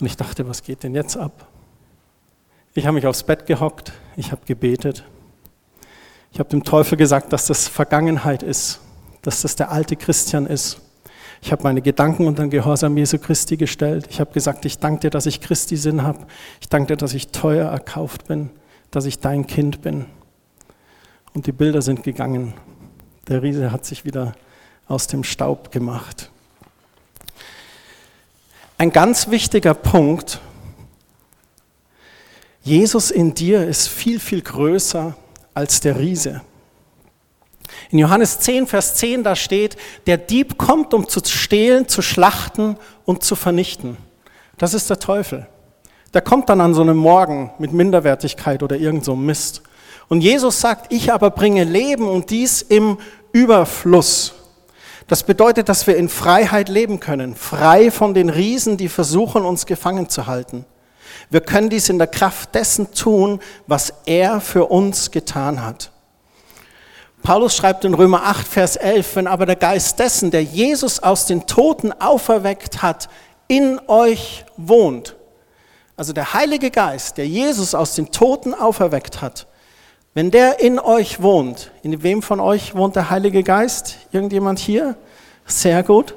und 0.00 0.06
ich 0.06 0.16
dachte, 0.16 0.48
was 0.48 0.62
geht 0.62 0.82
denn 0.82 0.94
jetzt 0.94 1.16
ab? 1.16 1.48
Ich 2.74 2.86
habe 2.86 2.94
mich 2.94 3.06
aufs 3.06 3.22
Bett 3.22 3.46
gehockt, 3.46 3.92
ich 4.16 4.32
habe 4.32 4.42
gebetet. 4.44 5.04
Ich 6.32 6.38
habe 6.38 6.50
dem 6.50 6.64
Teufel 6.64 6.98
gesagt, 6.98 7.32
dass 7.32 7.46
das 7.46 7.68
Vergangenheit 7.68 8.42
ist, 8.42 8.80
dass 9.22 9.42
das 9.42 9.56
der 9.56 9.70
alte 9.70 9.96
Christian 9.96 10.46
ist. 10.46 10.80
Ich 11.40 11.52
habe 11.52 11.62
meine 11.62 11.80
Gedanken 11.80 12.26
unter 12.26 12.42
den 12.42 12.50
Gehorsam 12.50 12.96
Jesu 12.96 13.18
Christi 13.18 13.56
gestellt. 13.56 14.06
Ich 14.10 14.20
habe 14.20 14.32
gesagt, 14.32 14.64
ich 14.64 14.78
danke 14.78 15.00
dir, 15.00 15.10
dass 15.10 15.26
ich 15.26 15.40
Christi 15.40 15.76
Sinn 15.76 16.02
habe. 16.02 16.26
Ich 16.60 16.68
danke 16.68 16.88
dir, 16.88 16.96
dass 16.96 17.14
ich 17.14 17.28
teuer 17.28 17.70
erkauft 17.70 18.26
bin, 18.26 18.50
dass 18.90 19.06
ich 19.06 19.20
dein 19.20 19.46
Kind 19.46 19.80
bin. 19.80 20.06
Und 21.32 21.46
die 21.46 21.52
Bilder 21.52 21.82
sind 21.82 22.02
gegangen. 22.02 22.54
Der 23.28 23.42
Riese 23.42 23.72
hat 23.72 23.84
sich 23.84 24.04
wieder 24.04 24.34
aus 24.86 25.06
dem 25.06 25.24
Staub 25.24 25.70
gemacht. 25.70 26.30
Ein 28.78 28.92
ganz 28.92 29.30
wichtiger 29.30 29.72
Punkt, 29.72 30.38
Jesus 32.62 33.10
in 33.10 33.32
dir 33.32 33.66
ist 33.66 33.88
viel, 33.88 34.20
viel 34.20 34.42
größer 34.42 35.16
als 35.54 35.80
der 35.80 35.98
Riese. 35.98 36.42
In 37.90 37.98
Johannes 37.98 38.40
10, 38.40 38.66
Vers 38.66 38.96
10, 38.96 39.22
da 39.22 39.34
steht, 39.34 39.76
der 40.06 40.18
Dieb 40.18 40.58
kommt, 40.58 40.92
um 40.92 41.08
zu 41.08 41.20
stehlen, 41.24 41.88
zu 41.88 42.02
schlachten 42.02 42.76
und 43.06 43.22
zu 43.22 43.34
vernichten. 43.34 43.96
Das 44.58 44.74
ist 44.74 44.90
der 44.90 44.98
Teufel. 44.98 45.46
Der 46.12 46.20
kommt 46.20 46.50
dann 46.50 46.60
an 46.60 46.74
so 46.74 46.82
einem 46.82 46.98
Morgen 46.98 47.52
mit 47.58 47.72
Minderwertigkeit 47.72 48.62
oder 48.62 48.76
irgend 48.76 49.04
so 49.04 49.16
Mist. 49.16 49.62
Und 50.08 50.20
Jesus 50.20 50.60
sagt, 50.60 50.92
ich 50.92 51.12
aber 51.12 51.30
bringe 51.30 51.64
Leben 51.64 52.06
und 52.06 52.28
dies 52.28 52.60
im 52.60 52.98
Überfluss. 53.32 54.35
Das 55.08 55.22
bedeutet, 55.22 55.68
dass 55.68 55.86
wir 55.86 55.96
in 55.96 56.08
Freiheit 56.08 56.68
leben 56.68 56.98
können, 56.98 57.36
frei 57.36 57.90
von 57.90 58.12
den 58.12 58.28
Riesen, 58.28 58.76
die 58.76 58.88
versuchen, 58.88 59.44
uns 59.44 59.66
gefangen 59.66 60.08
zu 60.08 60.26
halten. 60.26 60.64
Wir 61.30 61.40
können 61.40 61.70
dies 61.70 61.88
in 61.88 61.98
der 61.98 62.08
Kraft 62.08 62.54
dessen 62.54 62.92
tun, 62.92 63.40
was 63.66 63.92
er 64.06 64.40
für 64.40 64.66
uns 64.66 65.10
getan 65.10 65.64
hat. 65.64 65.92
Paulus 67.22 67.56
schreibt 67.56 67.84
in 67.84 67.94
Römer 67.94 68.24
8, 68.24 68.46
Vers 68.46 68.76
11, 68.76 69.16
wenn 69.16 69.26
aber 69.26 69.46
der 69.46 69.56
Geist 69.56 69.98
dessen, 69.98 70.30
der 70.30 70.44
Jesus 70.44 71.00
aus 71.00 71.26
den 71.26 71.46
Toten 71.46 71.92
auferweckt 71.92 72.82
hat, 72.82 73.08
in 73.48 73.80
euch 73.88 74.44
wohnt, 74.56 75.16
also 75.96 76.12
der 76.12 76.34
Heilige 76.34 76.70
Geist, 76.70 77.16
der 77.16 77.26
Jesus 77.26 77.74
aus 77.74 77.94
den 77.94 78.10
Toten 78.10 78.54
auferweckt 78.54 79.22
hat, 79.22 79.46
wenn 80.16 80.30
der 80.30 80.60
in 80.60 80.78
euch 80.78 81.20
wohnt, 81.20 81.72
in 81.82 82.02
wem 82.02 82.22
von 82.22 82.40
euch 82.40 82.74
wohnt 82.74 82.96
der 82.96 83.10
Heilige 83.10 83.42
Geist? 83.42 83.96
Irgendjemand 84.12 84.58
hier? 84.58 84.96
Sehr 85.44 85.82
gut. 85.82 86.14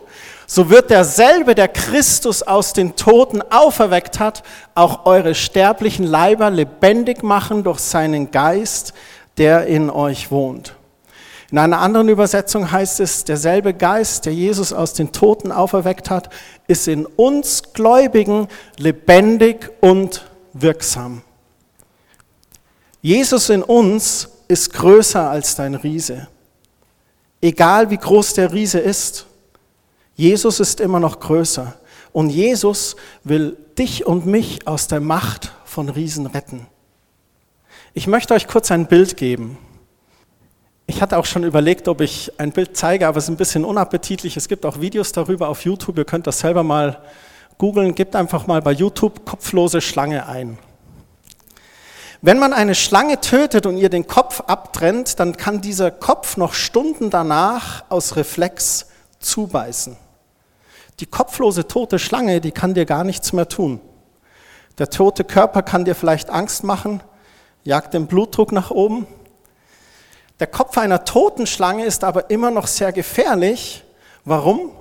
So 0.48 0.70
wird 0.70 0.90
derselbe, 0.90 1.54
der 1.54 1.68
Christus 1.68 2.42
aus 2.42 2.72
den 2.72 2.96
Toten 2.96 3.42
auferweckt 3.42 4.22
hat, 4.22 4.44
auch 4.74 5.06
eure 5.06 5.36
sterblichen 5.36 6.06
Leiber 6.06 6.50
lebendig 6.50 7.24
machen 7.24 7.66
durch 7.66 7.80
seinen 7.80 8.32
Geist, 8.32 8.94
der 9.38 9.66
in 9.66 9.90
euch 9.90 10.32
wohnt. 10.32 10.76
In 11.52 11.58
einer 11.58 11.80
anderen 11.80 12.08
Übersetzung 12.08 12.72
heißt 12.72 13.02
es, 13.02 13.26
derselbe 13.26 13.74
Geist, 13.74 14.26
der 14.26 14.34
Jesus 14.34 14.72
aus 14.72 14.94
den 14.94 15.12
Toten 15.12 15.52
auferweckt 15.52 16.10
hat, 16.10 16.30
ist 16.68 16.88
in 16.88 17.06
uns 17.06 17.74
Gläubigen 17.74 18.48
lebendig 18.78 19.70
und 19.82 20.26
wirksam. 20.54 21.22
Jesus 23.02 23.50
in 23.50 23.64
uns 23.64 24.30
ist 24.48 24.74
größer 24.74 25.30
als 25.30 25.56
dein 25.56 25.76
Riese. 25.76 26.28
Egal 27.42 27.90
wie 27.90 27.98
groß 27.98 28.34
der 28.34 28.52
Riese 28.52 28.80
ist, 28.80 29.26
Jesus 30.16 30.60
ist 30.60 30.82
immer 30.82 31.00
noch 31.00 31.20
größer. 31.20 31.76
Und 32.12 32.30
Jesus 32.30 32.96
will 33.24 33.56
dich 33.78 34.06
und 34.06 34.26
mich 34.26 34.68
aus 34.68 34.88
der 34.88 35.00
Macht 35.00 35.54
von 35.64 35.88
Riesen 35.88 36.26
retten. 36.26 36.68
Ich 37.94 38.08
möchte 38.08 38.34
euch 38.34 38.48
kurz 38.48 38.72
ein 38.72 38.88
Bild 38.88 39.16
geben. 39.16 39.58
Ich 40.88 41.02
hatte 41.02 41.18
auch 41.18 41.26
schon 41.26 41.44
überlegt, 41.44 41.88
ob 41.88 42.02
ich 42.02 42.32
ein 42.40 42.52
Bild 42.52 42.76
zeige, 42.76 43.08
aber 43.08 43.20
es 43.20 43.26
ist 43.26 43.30
ein 43.30 43.38
bisschen 43.38 43.64
unappetitlich. 43.64 44.36
Es 44.36 44.48
gibt 44.48 44.66
auch 44.66 44.82
Videos 44.82 45.12
darüber 45.12 45.48
auf 45.48 45.64
YouTube. 45.64 45.98
Ihr 45.98 46.06
könnt 46.06 46.28
das 46.28 46.40
selber 46.40 46.64
mal 46.64 47.02
googeln. 47.58 47.96
Gebt 47.96 48.16
einfach 48.16 48.48
mal 48.48 48.62
bei 48.62 48.72
YouTube 48.72 49.24
kopflose 49.26 49.82
Schlange 49.82 50.28
ein. 50.28 50.58
Wenn 52.22 52.38
man 52.38 52.52
eine 52.52 52.76
Schlange 52.76 53.22
tötet 53.22 53.66
und 53.66 53.78
ihr 53.78 53.90
den 53.90 54.06
Kopf 54.06 54.42
abtrennt, 54.42 55.22
dann 55.22 55.38
kann 55.38 55.62
dieser 55.62 55.90
Kopf 55.90 56.36
noch 56.36 56.54
Stunden 56.54 57.10
danach 57.10 57.86
aus 57.88 58.18
Reflex 58.18 58.88
zubeißen. 59.20 59.96
Die 61.00 61.06
kopflose 61.06 61.66
tote 61.66 61.98
Schlange, 61.98 62.42
die 62.42 62.52
kann 62.52 62.74
dir 62.74 62.86
gar 62.86 63.06
nichts 63.06 63.32
mehr 63.32 63.48
tun. 63.48 63.80
Der 64.80 64.90
tote 64.90 65.24
Körper 65.24 65.62
kann 65.62 65.86
dir 65.86 65.96
vielleicht 65.96 66.30
Angst 66.30 66.66
machen, 66.66 67.02
jagt 67.64 67.94
den 67.94 68.08
Blutdruck 68.08 68.52
nach 68.52 68.70
oben. 68.70 69.08
Der 70.42 70.48
Kopf 70.48 70.78
einer 70.78 71.06
toten 71.06 71.48
Schlange 71.48 71.86
ist 71.86 72.04
aber 72.04 72.30
immer 72.30 72.52
noch 72.52 72.68
sehr 72.68 72.92
gefährlich. 72.92 73.86
Warum? 74.26 74.72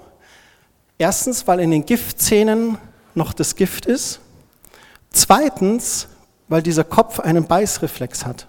Erstens, 0.98 1.46
weil 1.46 1.60
in 1.60 1.70
den 1.70 1.86
Giftzähnen 1.86 2.78
noch 3.14 3.32
das 3.32 3.54
Gift 3.54 3.86
ist. 3.86 4.18
Zweitens, 5.10 6.08
weil 6.48 6.62
dieser 6.62 6.84
Kopf 6.84 7.20
einen 7.20 7.46
Beißreflex 7.46 8.24
hat. 8.24 8.46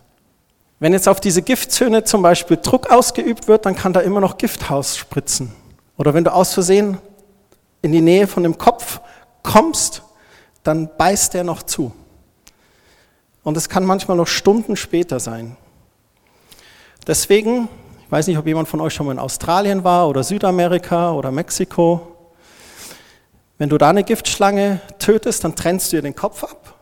Wenn 0.79 0.93
jetzt 0.93 1.09
auf 1.09 1.19
diese 1.19 1.41
Giftzöne 1.41 2.05
zum 2.05 2.21
Beispiel 2.21 2.57
Druck 2.57 2.89
ausgeübt 2.89 3.47
wird, 3.47 3.65
dann 3.65 3.75
kann 3.75 3.91
da 3.91 3.99
immer 3.99 4.21
noch 4.21 4.37
Gifthaus 4.37 4.97
spritzen. 4.97 5.51
Oder 5.97 6.13
wenn 6.13 6.23
du 6.23 6.33
aus 6.33 6.53
Versehen 6.53 6.97
in 7.81 7.91
die 7.91 8.01
Nähe 8.01 8.27
von 8.27 8.43
dem 8.43 8.57
Kopf 8.57 9.01
kommst, 9.43 10.03
dann 10.63 10.89
beißt 10.97 11.33
der 11.33 11.43
noch 11.43 11.63
zu. 11.63 11.91
Und 13.43 13.57
es 13.57 13.67
kann 13.67 13.85
manchmal 13.85 14.15
noch 14.15 14.27
Stunden 14.27 14.77
später 14.77 15.19
sein. 15.19 15.57
Deswegen, 17.05 17.67
ich 18.05 18.11
weiß 18.11 18.27
nicht, 18.27 18.37
ob 18.37 18.47
jemand 18.47 18.69
von 18.69 18.79
euch 18.79 18.93
schon 18.93 19.05
mal 19.05 19.13
in 19.13 19.19
Australien 19.19 19.83
war 19.83 20.07
oder 20.07 20.23
Südamerika 20.23 21.11
oder 21.11 21.31
Mexiko. 21.31 22.15
Wenn 23.57 23.67
du 23.67 23.77
da 23.77 23.89
eine 23.89 24.05
Giftschlange 24.05 24.79
tötest, 24.99 25.43
dann 25.43 25.55
trennst 25.55 25.91
du 25.91 25.97
ihr 25.97 26.01
den 26.01 26.15
Kopf 26.15 26.43
ab 26.45 26.78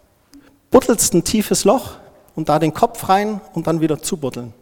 buddelst 0.72 1.14
ein 1.14 1.24
tiefes 1.24 1.64
Loch 1.64 1.98
und 2.36 2.50
da 2.50 2.60
den 2.60 2.74
Kopf 2.74 3.10
rein 3.10 3.42
und 3.54 3.68
dann 3.68 3.82
wieder 3.82 4.02
zubuddeln. 4.02 4.54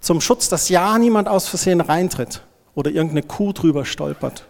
Zum 0.00 0.20
Schutz, 0.20 0.48
dass 0.48 0.68
ja 0.68 0.96
niemand 0.98 1.28
aus 1.28 1.48
Versehen 1.48 1.80
reintritt 1.80 2.42
oder 2.74 2.90
irgendeine 2.90 3.22
Kuh 3.22 3.52
drüber 3.52 3.84
stolpert. 3.84 4.44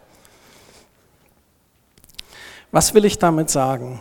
Was 2.70 2.92
will 2.92 3.04
ich 3.06 3.18
damit 3.18 3.48
sagen? 3.48 4.00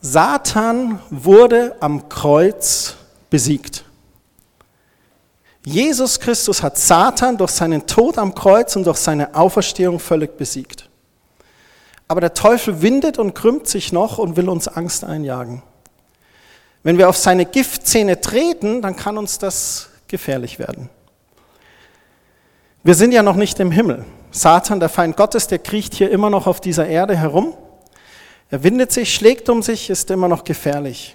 Satan 0.00 1.00
wurde 1.10 1.76
am 1.80 2.08
Kreuz 2.08 2.94
besiegt. 3.30 3.84
Jesus 5.64 6.20
Christus 6.20 6.62
hat 6.62 6.78
Satan 6.78 7.36
durch 7.36 7.50
seinen 7.50 7.86
Tod 7.86 8.16
am 8.16 8.34
Kreuz 8.34 8.76
und 8.76 8.84
durch 8.84 8.98
seine 8.98 9.34
Auferstehung 9.34 9.98
völlig 9.98 10.38
besiegt. 10.38 10.87
Aber 12.08 12.22
der 12.22 12.32
Teufel 12.34 12.80
windet 12.80 13.18
und 13.18 13.34
krümmt 13.34 13.68
sich 13.68 13.92
noch 13.92 14.18
und 14.18 14.36
will 14.36 14.48
uns 14.48 14.66
Angst 14.66 15.04
einjagen. 15.04 15.62
Wenn 16.82 16.96
wir 16.96 17.08
auf 17.08 17.18
seine 17.18 17.44
Giftzähne 17.44 18.20
treten, 18.20 18.80
dann 18.80 18.96
kann 18.96 19.18
uns 19.18 19.38
das 19.38 19.90
gefährlich 20.08 20.58
werden. 20.58 20.88
Wir 22.82 22.94
sind 22.94 23.12
ja 23.12 23.22
noch 23.22 23.36
nicht 23.36 23.60
im 23.60 23.70
Himmel. 23.70 24.06
Satan, 24.30 24.80
der 24.80 24.88
Feind 24.88 25.16
Gottes, 25.16 25.48
der 25.48 25.58
kriecht 25.58 25.94
hier 25.94 26.10
immer 26.10 26.30
noch 26.30 26.46
auf 26.46 26.60
dieser 26.60 26.86
Erde 26.86 27.16
herum. 27.16 27.54
Er 28.50 28.62
windet 28.62 28.92
sich, 28.92 29.12
schlägt 29.12 29.50
um 29.50 29.62
sich, 29.62 29.90
ist 29.90 30.10
immer 30.10 30.28
noch 30.28 30.44
gefährlich. 30.44 31.14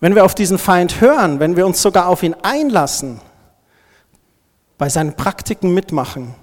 Wenn 0.00 0.14
wir 0.14 0.24
auf 0.24 0.36
diesen 0.36 0.58
Feind 0.58 1.00
hören, 1.00 1.40
wenn 1.40 1.56
wir 1.56 1.66
uns 1.66 1.82
sogar 1.82 2.06
auf 2.06 2.22
ihn 2.22 2.36
einlassen, 2.42 3.20
bei 4.76 4.88
seinen 4.88 5.14
Praktiken 5.14 5.74
mitmachen 5.74 6.36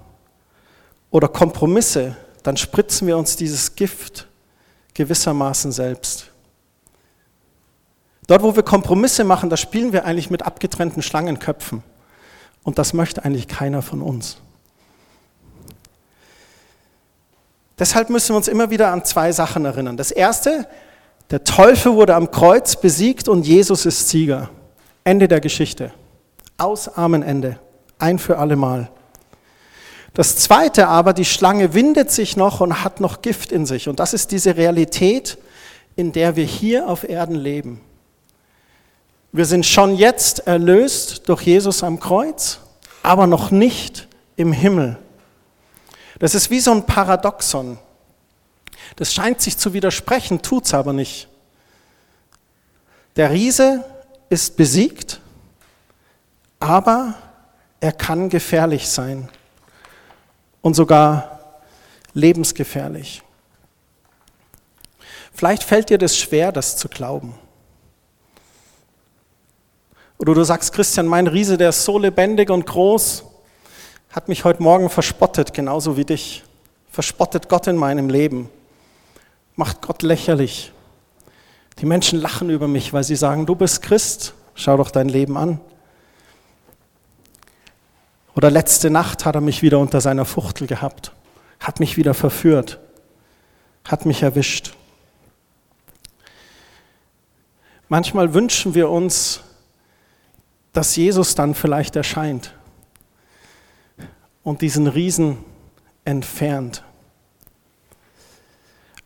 oder 1.10 1.28
Kompromisse, 1.28 2.16
dann 2.46 2.56
spritzen 2.56 3.08
wir 3.08 3.18
uns 3.18 3.34
dieses 3.34 3.74
Gift 3.74 4.28
gewissermaßen 4.94 5.72
selbst. 5.72 6.30
Dort, 8.28 8.42
wo 8.42 8.54
wir 8.54 8.62
Kompromisse 8.62 9.24
machen, 9.24 9.50
da 9.50 9.56
spielen 9.56 9.92
wir 9.92 10.04
eigentlich 10.04 10.30
mit 10.30 10.42
abgetrennten 10.42 11.02
Schlangenköpfen. 11.02 11.82
Und 12.62 12.78
das 12.78 12.92
möchte 12.92 13.24
eigentlich 13.24 13.48
keiner 13.48 13.82
von 13.82 14.00
uns. 14.00 14.38
Deshalb 17.78 18.10
müssen 18.10 18.30
wir 18.30 18.36
uns 18.36 18.48
immer 18.48 18.70
wieder 18.70 18.92
an 18.92 19.04
zwei 19.04 19.32
Sachen 19.32 19.64
erinnern. 19.64 19.96
Das 19.96 20.10
erste, 20.10 20.68
der 21.30 21.44
Teufel 21.44 21.94
wurde 21.94 22.14
am 22.14 22.30
Kreuz 22.30 22.76
besiegt 22.76 23.28
und 23.28 23.46
Jesus 23.46 23.86
ist 23.86 24.08
Sieger. 24.08 24.50
Ende 25.04 25.28
der 25.28 25.40
Geschichte. 25.40 25.92
Aus 26.58 26.88
Amen 26.88 27.22
Ende. 27.22 27.58
Ein 27.98 28.18
für 28.18 28.38
alle 28.38 28.56
Mal. 28.56 28.90
Das 30.16 30.34
zweite 30.36 30.88
aber, 30.88 31.12
die 31.12 31.26
Schlange 31.26 31.74
windet 31.74 32.10
sich 32.10 32.38
noch 32.38 32.62
und 32.62 32.82
hat 32.82 33.00
noch 33.00 33.20
Gift 33.20 33.52
in 33.52 33.66
sich. 33.66 33.86
Und 33.86 34.00
das 34.00 34.14
ist 34.14 34.32
diese 34.32 34.56
Realität, 34.56 35.36
in 35.94 36.12
der 36.12 36.36
wir 36.36 36.46
hier 36.46 36.88
auf 36.88 37.06
Erden 37.06 37.34
leben. 37.34 37.82
Wir 39.30 39.44
sind 39.44 39.66
schon 39.66 39.94
jetzt 39.94 40.46
erlöst 40.46 41.28
durch 41.28 41.42
Jesus 41.42 41.82
am 41.82 42.00
Kreuz, 42.00 42.60
aber 43.02 43.26
noch 43.26 43.50
nicht 43.50 44.08
im 44.36 44.54
Himmel. 44.54 44.96
Das 46.18 46.34
ist 46.34 46.48
wie 46.48 46.60
so 46.60 46.70
ein 46.72 46.86
Paradoxon. 46.86 47.76
Das 48.96 49.12
scheint 49.12 49.42
sich 49.42 49.58
zu 49.58 49.74
widersprechen, 49.74 50.40
tut 50.40 50.64
es 50.64 50.72
aber 50.72 50.94
nicht. 50.94 51.28
Der 53.16 53.32
Riese 53.32 53.84
ist 54.30 54.56
besiegt, 54.56 55.20
aber 56.58 57.12
er 57.80 57.92
kann 57.92 58.30
gefährlich 58.30 58.88
sein 58.88 59.28
und 60.66 60.74
sogar 60.74 61.62
lebensgefährlich. 62.12 63.22
Vielleicht 65.32 65.62
fällt 65.62 65.90
dir 65.90 65.96
das 65.96 66.18
schwer, 66.18 66.50
das 66.50 66.76
zu 66.76 66.88
glauben. 66.88 67.34
Oder 70.18 70.34
du 70.34 70.42
sagst, 70.42 70.72
Christian, 70.72 71.06
mein 71.06 71.28
Riese, 71.28 71.56
der 71.56 71.68
ist 71.68 71.84
so 71.84 72.00
lebendig 72.00 72.50
und 72.50 72.66
groß, 72.66 73.22
hat 74.10 74.26
mich 74.26 74.42
heute 74.42 74.60
Morgen 74.60 74.90
verspottet, 74.90 75.54
genauso 75.54 75.96
wie 75.96 76.04
dich. 76.04 76.42
Verspottet 76.90 77.48
Gott 77.48 77.68
in 77.68 77.76
meinem 77.76 78.10
Leben 78.10 78.48
macht 79.54 79.82
Gott 79.82 80.02
lächerlich. 80.02 80.72
Die 81.78 81.86
Menschen 81.86 82.20
lachen 82.20 82.50
über 82.50 82.66
mich, 82.66 82.92
weil 82.92 83.04
sie 83.04 83.14
sagen, 83.14 83.46
du 83.46 83.54
bist 83.54 83.82
Christ, 83.82 84.34
schau 84.56 84.76
doch 84.76 84.90
dein 84.90 85.08
Leben 85.08 85.36
an. 85.36 85.60
Oder 88.36 88.50
letzte 88.50 88.90
Nacht 88.90 89.24
hat 89.24 89.34
er 89.34 89.40
mich 89.40 89.62
wieder 89.62 89.78
unter 89.78 90.02
seiner 90.02 90.26
Fuchtel 90.26 90.66
gehabt, 90.66 91.12
hat 91.58 91.80
mich 91.80 91.96
wieder 91.96 92.12
verführt, 92.12 92.78
hat 93.84 94.04
mich 94.04 94.22
erwischt. 94.22 94.76
Manchmal 97.88 98.34
wünschen 98.34 98.74
wir 98.74 98.90
uns, 98.90 99.40
dass 100.74 100.96
Jesus 100.96 101.34
dann 101.34 101.54
vielleicht 101.54 101.96
erscheint 101.96 102.52
und 104.42 104.60
diesen 104.60 104.86
Riesen 104.86 105.38
entfernt. 106.04 106.84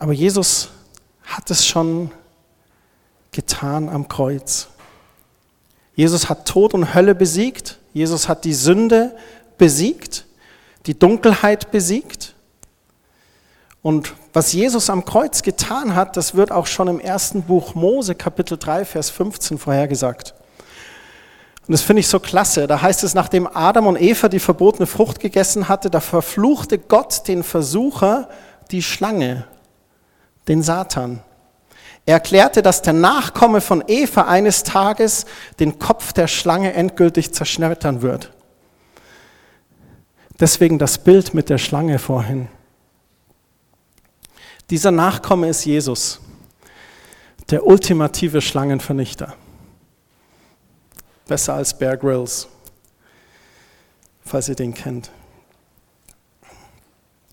Aber 0.00 0.12
Jesus 0.12 0.70
hat 1.22 1.50
es 1.50 1.64
schon 1.66 2.10
getan 3.30 3.88
am 3.88 4.08
Kreuz. 4.08 4.68
Jesus 5.94 6.28
hat 6.28 6.48
Tod 6.48 6.74
und 6.74 6.94
Hölle 6.94 7.14
besiegt. 7.14 7.79
Jesus 7.92 8.28
hat 8.28 8.44
die 8.44 8.54
Sünde 8.54 9.16
besiegt, 9.58 10.26
die 10.86 10.98
Dunkelheit 10.98 11.70
besiegt. 11.70 12.34
Und 13.82 14.14
was 14.32 14.52
Jesus 14.52 14.90
am 14.90 15.04
Kreuz 15.04 15.42
getan 15.42 15.94
hat, 15.94 16.16
das 16.16 16.34
wird 16.34 16.52
auch 16.52 16.66
schon 16.66 16.88
im 16.88 17.00
ersten 17.00 17.42
Buch 17.42 17.74
Mose, 17.74 18.14
Kapitel 18.14 18.58
3, 18.58 18.84
Vers 18.84 19.10
15 19.10 19.58
vorhergesagt. 19.58 20.34
Und 21.66 21.72
das 21.72 21.82
finde 21.82 22.00
ich 22.00 22.08
so 22.08 22.18
klasse. 22.18 22.66
Da 22.66 22.82
heißt 22.82 23.04
es, 23.04 23.14
nachdem 23.14 23.46
Adam 23.46 23.86
und 23.86 24.00
Eva 24.00 24.28
die 24.28 24.40
verbotene 24.40 24.86
Frucht 24.86 25.20
gegessen 25.20 25.68
hatte, 25.68 25.88
da 25.88 26.00
verfluchte 26.00 26.78
Gott 26.78 27.28
den 27.28 27.42
Versucher, 27.42 28.28
die 28.70 28.82
Schlange, 28.82 29.44
den 30.48 30.62
Satan. 30.62 31.22
Er 32.06 32.14
erklärte, 32.14 32.62
dass 32.62 32.82
der 32.82 32.92
Nachkomme 32.92 33.60
von 33.60 33.84
Eva 33.86 34.22
eines 34.22 34.62
Tages 34.62 35.26
den 35.58 35.78
Kopf 35.78 36.12
der 36.12 36.26
Schlange 36.26 36.72
endgültig 36.72 37.32
zerschnettern 37.32 38.02
wird. 38.02 38.32
Deswegen 40.40 40.78
das 40.78 40.98
Bild 40.98 41.34
mit 41.34 41.50
der 41.50 41.58
Schlange 41.58 41.98
vorhin. 41.98 42.48
Dieser 44.70 44.90
Nachkomme 44.90 45.48
ist 45.48 45.64
Jesus, 45.64 46.20
der 47.50 47.66
ultimative 47.66 48.40
Schlangenvernichter. 48.40 49.34
Besser 51.26 51.54
als 51.54 51.76
Bear 51.76 51.96
Grylls, 51.96 52.48
falls 54.24 54.48
ihr 54.48 54.54
den 54.54 54.72
kennt. 54.72 55.10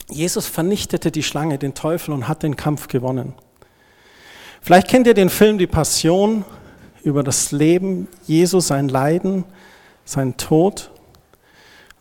Jesus 0.09 0.47
vernichtete 0.47 1.11
die 1.11 1.23
Schlange, 1.23 1.57
den 1.57 1.73
Teufel 1.73 2.13
und 2.13 2.27
hat 2.27 2.43
den 2.43 2.55
Kampf 2.55 2.87
gewonnen. 2.87 3.33
Vielleicht 4.67 4.89
kennt 4.89 5.07
ihr 5.07 5.13
den 5.13 5.29
Film 5.29 5.57
Die 5.57 5.65
Passion 5.65 6.43
über 7.01 7.23
das 7.23 7.53
Leben 7.53 8.09
Jesu, 8.25 8.59
sein 8.59 8.89
Leiden, 8.89 9.45
sein 10.03 10.35
Tod 10.35 10.91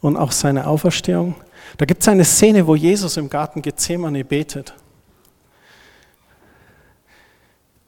und 0.01 0.17
auch 0.17 0.33
seine 0.33 0.67
Auferstehung. 0.67 1.37
Da 1.77 1.85
gibt 1.85 2.03
es 2.03 2.09
eine 2.09 2.25
Szene, 2.25 2.67
wo 2.67 2.75
Jesus 2.75 3.19
im 3.19 3.31
Garten 3.31 3.63
Gethsemane 3.63 4.25
betet. 4.25 4.75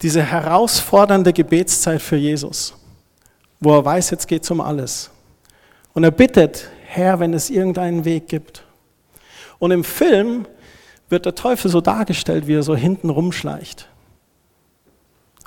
Diese 0.01 0.23
herausfordernde 0.23 1.33
Gebetszeit 1.33 2.01
für 2.01 2.15
Jesus, 2.15 2.73
wo 3.59 3.75
er 3.75 3.83
weiß, 3.83 4.11
jetzt 4.11 4.29
geht 4.29 4.43
es 4.43 4.51
um 4.51 4.61
alles. 4.61 5.11
Und 5.93 6.05
er 6.05 6.11
bittet, 6.11 6.69
Herr, 6.85 7.19
wenn 7.19 7.33
es 7.33 7.49
irgendeinen 7.49 8.05
Weg 8.05 8.29
gibt. 8.29 8.63
Und 9.57 9.71
im 9.71 9.83
Film 9.83 10.47
wird 11.09 11.25
der 11.25 11.35
Teufel 11.35 11.69
so 11.69 11.81
dargestellt, 11.81 12.47
wie 12.47 12.53
er 12.53 12.63
so 12.63 12.77
hinten 12.77 13.09
rumschleicht 13.09 13.89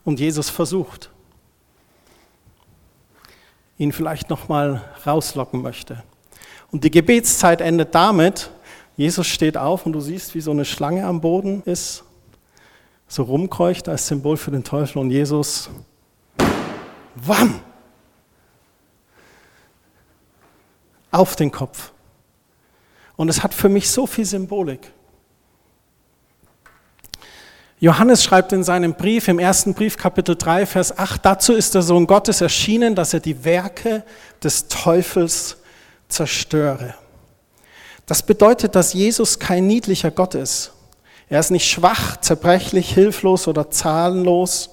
und 0.05 0.21
Jesus 0.21 0.51
versucht, 0.51 1.11
ihn 3.79 3.93
vielleicht 3.93 4.31
noch 4.31 4.49
mal 4.49 4.83
rauslocken 5.07 5.63
möchte. 5.63 6.03
Und 6.71 6.85
die 6.85 6.91
Gebetszeit 6.91 7.61
endet 7.61 7.95
damit, 7.95 8.51
Jesus 8.97 9.27
steht 9.27 9.57
auf 9.57 9.87
und 9.87 9.93
du 9.93 10.01
siehst, 10.01 10.35
wie 10.35 10.41
so 10.41 10.51
eine 10.51 10.65
Schlange 10.65 11.07
am 11.07 11.21
Boden 11.21 11.63
ist, 11.65 12.05
so 13.09 13.25
rumkreucht 13.25 13.89
als 13.89 14.07
Symbol 14.07 14.37
für 14.37 14.51
den 14.51 14.65
Teufel 14.65 14.99
und 14.99 15.11
Jesus, 15.11 15.71
wam, 17.15 17.61
auf 21.11 21.37
den 21.37 21.51
Kopf. 21.51 21.93
Und 23.17 23.29
es 23.29 23.43
hat 23.43 23.53
für 23.53 23.69
mich 23.69 23.91
so 23.91 24.07
viel 24.07 24.25
Symbolik. 24.25 24.93
Johannes 27.83 28.23
schreibt 28.23 28.53
in 28.53 28.63
seinem 28.63 28.95
Brief, 28.95 29.27
im 29.27 29.41
ersten 29.41 29.75
Brief, 29.75 29.97
Kapitel 29.97 30.37
3, 30.37 30.67
Vers 30.67 30.97
8, 30.97 31.27
dazu 31.27 31.53
ist 31.53 31.75
der 31.75 31.83
Sohn 31.83 32.07
Gottes 32.07 32.41
erschienen, 32.41 32.95
dass 32.95 33.13
er 33.13 33.19
die 33.19 33.45
Werke 33.45 34.05
des 34.41 34.69
Teufels 34.69 35.57
zerstöre. 36.07 36.95
Das 38.07 38.23
bedeutet, 38.23 38.77
dass 38.77 38.93
Jesus 38.93 39.41
kein 39.41 39.67
niedlicher 39.67 40.13
Gott 40.13 40.37
ist. 40.37 40.71
Er 41.29 41.41
ist 41.41 41.51
nicht 41.51 41.69
schwach, 41.69 42.19
zerbrechlich, 42.19 42.95
hilflos 42.95 43.49
oder 43.49 43.69
zahlenlos. 43.69 44.71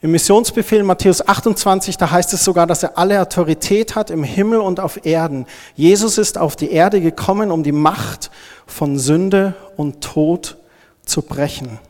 Im 0.00 0.12
Missionsbefehl 0.12 0.84
Matthäus 0.84 1.26
28, 1.26 1.96
da 1.96 2.08
heißt 2.08 2.32
es 2.34 2.44
sogar, 2.44 2.68
dass 2.68 2.84
er 2.84 2.96
alle 2.96 3.20
Autorität 3.20 3.96
hat 3.96 4.10
im 4.12 4.22
Himmel 4.22 4.60
und 4.60 4.78
auf 4.78 5.04
Erden. 5.04 5.44
Jesus 5.74 6.18
ist 6.18 6.38
auf 6.38 6.54
die 6.54 6.70
Erde 6.70 7.00
gekommen, 7.00 7.50
um 7.50 7.64
die 7.64 7.72
Macht 7.72 8.30
von 8.64 8.96
Sünde 8.96 9.56
und 9.76 10.04
Tod 10.04 10.56
zu 11.04 11.22
brechen. 11.22 11.80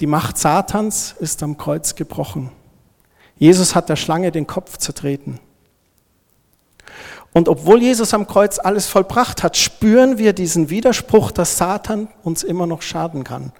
Die 0.00 0.06
Macht 0.06 0.38
Satans 0.38 1.14
ist 1.18 1.42
am 1.42 1.56
Kreuz 1.56 1.94
gebrochen. 1.94 2.50
Jesus 3.36 3.74
hat 3.74 3.88
der 3.88 3.96
Schlange 3.96 4.30
den 4.30 4.46
Kopf 4.46 4.76
zertreten. 4.78 5.40
Und 7.32 7.48
obwohl 7.48 7.82
Jesus 7.82 8.14
am 8.14 8.26
Kreuz 8.26 8.58
alles 8.58 8.86
vollbracht 8.86 9.42
hat, 9.42 9.56
spüren 9.56 10.18
wir 10.18 10.32
diesen 10.32 10.70
Widerspruch, 10.70 11.30
dass 11.30 11.58
Satan 11.58 12.08
uns 12.22 12.42
immer 12.42 12.66
noch 12.66 12.82
schaden 12.82 13.24
kann. 13.24 13.52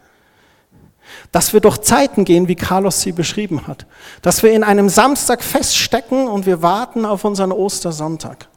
Dass 1.33 1.53
wir 1.53 1.61
durch 1.61 1.79
Zeiten 1.79 2.24
gehen, 2.24 2.48
wie 2.48 2.55
Carlos 2.55 3.01
sie 3.01 3.12
beschrieben 3.12 3.66
hat. 3.66 3.87
Dass 4.22 4.42
wir 4.42 4.53
in 4.53 4.64
einem 4.64 4.88
Samstag 4.88 5.42
feststecken 5.42 6.29
und 6.29 6.46
wir 6.46 6.62
warten 6.62 7.05
auf 7.05 7.24
unseren 7.24 7.53
Ostersonntag. 7.53 8.48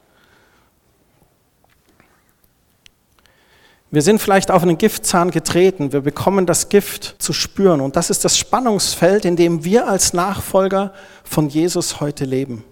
Wir 3.94 4.02
sind 4.02 4.22
vielleicht 4.22 4.52
auf 4.52 4.64
einen 4.64 4.78
Giftzahn 4.78 5.32
getreten, 5.32 5.92
wir 5.92 6.00
bekommen 6.00 6.46
das 6.46 6.70
Gift 6.70 7.16
zu 7.20 7.34
spüren 7.34 7.82
und 7.82 7.98
das 7.98 8.10
ist 8.10 8.24
das 8.24 8.38
Spannungsfeld, 8.38 9.26
in 9.26 9.36
dem 9.36 9.66
wir 9.66 9.90
als 9.90 10.14
Nachfolger 10.14 10.94
von 11.26 11.50
Jesus 11.50 12.00
heute 12.00 12.24
leben. 12.24 12.64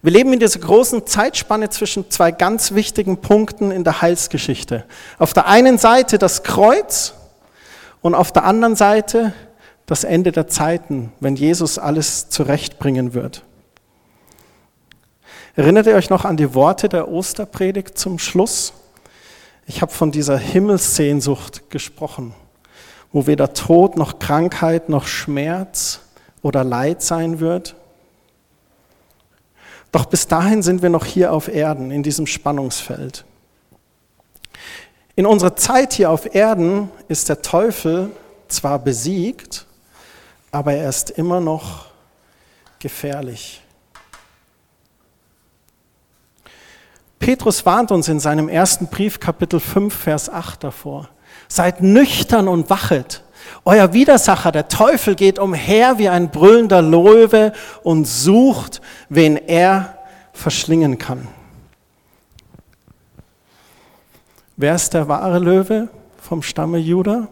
Wir 0.00 0.12
leben 0.12 0.32
in 0.32 0.40
dieser 0.40 0.60
großen 0.60 1.06
Zeitspanne 1.06 1.68
zwischen 1.68 2.10
zwei 2.10 2.30
ganz 2.30 2.72
wichtigen 2.72 3.18
Punkten 3.18 3.70
in 3.70 3.84
der 3.84 4.00
Heilsgeschichte. 4.00 4.86
Auf 5.18 5.34
der 5.34 5.46
einen 5.46 5.76
Seite 5.76 6.16
das 6.16 6.42
Kreuz 6.42 7.12
und 8.00 8.14
auf 8.14 8.32
der 8.32 8.44
anderen 8.44 8.76
Seite 8.76 9.34
das 9.84 10.04
Ende 10.04 10.32
der 10.32 10.48
Zeiten, 10.48 11.12
wenn 11.20 11.36
Jesus 11.36 11.78
alles 11.78 12.30
zurechtbringen 12.30 13.12
wird. 13.12 13.44
Erinnert 15.54 15.86
ihr 15.86 15.96
euch 15.96 16.08
noch 16.08 16.24
an 16.24 16.38
die 16.38 16.54
Worte 16.54 16.88
der 16.88 17.08
Osterpredigt 17.08 17.98
zum 17.98 18.18
Schluss? 18.18 18.72
Ich 19.70 19.82
habe 19.82 19.92
von 19.92 20.10
dieser 20.10 20.36
Himmelssehnsucht 20.36 21.70
gesprochen, 21.70 22.34
wo 23.12 23.28
weder 23.28 23.52
Tod 23.52 23.96
noch 23.96 24.18
Krankheit 24.18 24.88
noch 24.88 25.06
Schmerz 25.06 26.00
oder 26.42 26.64
Leid 26.64 27.02
sein 27.02 27.38
wird. 27.38 27.76
Doch 29.92 30.06
bis 30.06 30.26
dahin 30.26 30.64
sind 30.64 30.82
wir 30.82 30.90
noch 30.90 31.04
hier 31.04 31.32
auf 31.32 31.46
Erden, 31.46 31.92
in 31.92 32.02
diesem 32.02 32.26
Spannungsfeld. 32.26 33.24
In 35.14 35.24
unserer 35.24 35.54
Zeit 35.54 35.92
hier 35.92 36.10
auf 36.10 36.34
Erden 36.34 36.90
ist 37.06 37.28
der 37.28 37.40
Teufel 37.40 38.10
zwar 38.48 38.80
besiegt, 38.80 39.66
aber 40.50 40.72
er 40.72 40.88
ist 40.88 41.10
immer 41.10 41.40
noch 41.40 41.86
gefährlich. 42.80 43.62
Petrus 47.30 47.64
warnt 47.64 47.92
uns 47.92 48.08
in 48.08 48.18
seinem 48.18 48.48
ersten 48.48 48.88
Brief, 48.88 49.20
Kapitel 49.20 49.60
5, 49.60 49.94
Vers 49.94 50.28
8 50.28 50.64
davor. 50.64 51.10
Seid 51.46 51.80
nüchtern 51.80 52.48
und 52.48 52.68
wachet. 52.70 53.22
Euer 53.64 53.92
Widersacher, 53.92 54.50
der 54.50 54.66
Teufel, 54.66 55.14
geht 55.14 55.38
umher 55.38 55.98
wie 55.98 56.08
ein 56.08 56.32
brüllender 56.32 56.82
Löwe 56.82 57.52
und 57.84 58.04
sucht, 58.04 58.80
wen 59.08 59.36
er 59.36 59.96
verschlingen 60.32 60.98
kann. 60.98 61.28
Wer 64.56 64.74
ist 64.74 64.92
der 64.92 65.06
wahre 65.06 65.38
Löwe 65.38 65.88
vom 66.20 66.42
Stamme 66.42 66.78
Juda? 66.78 67.28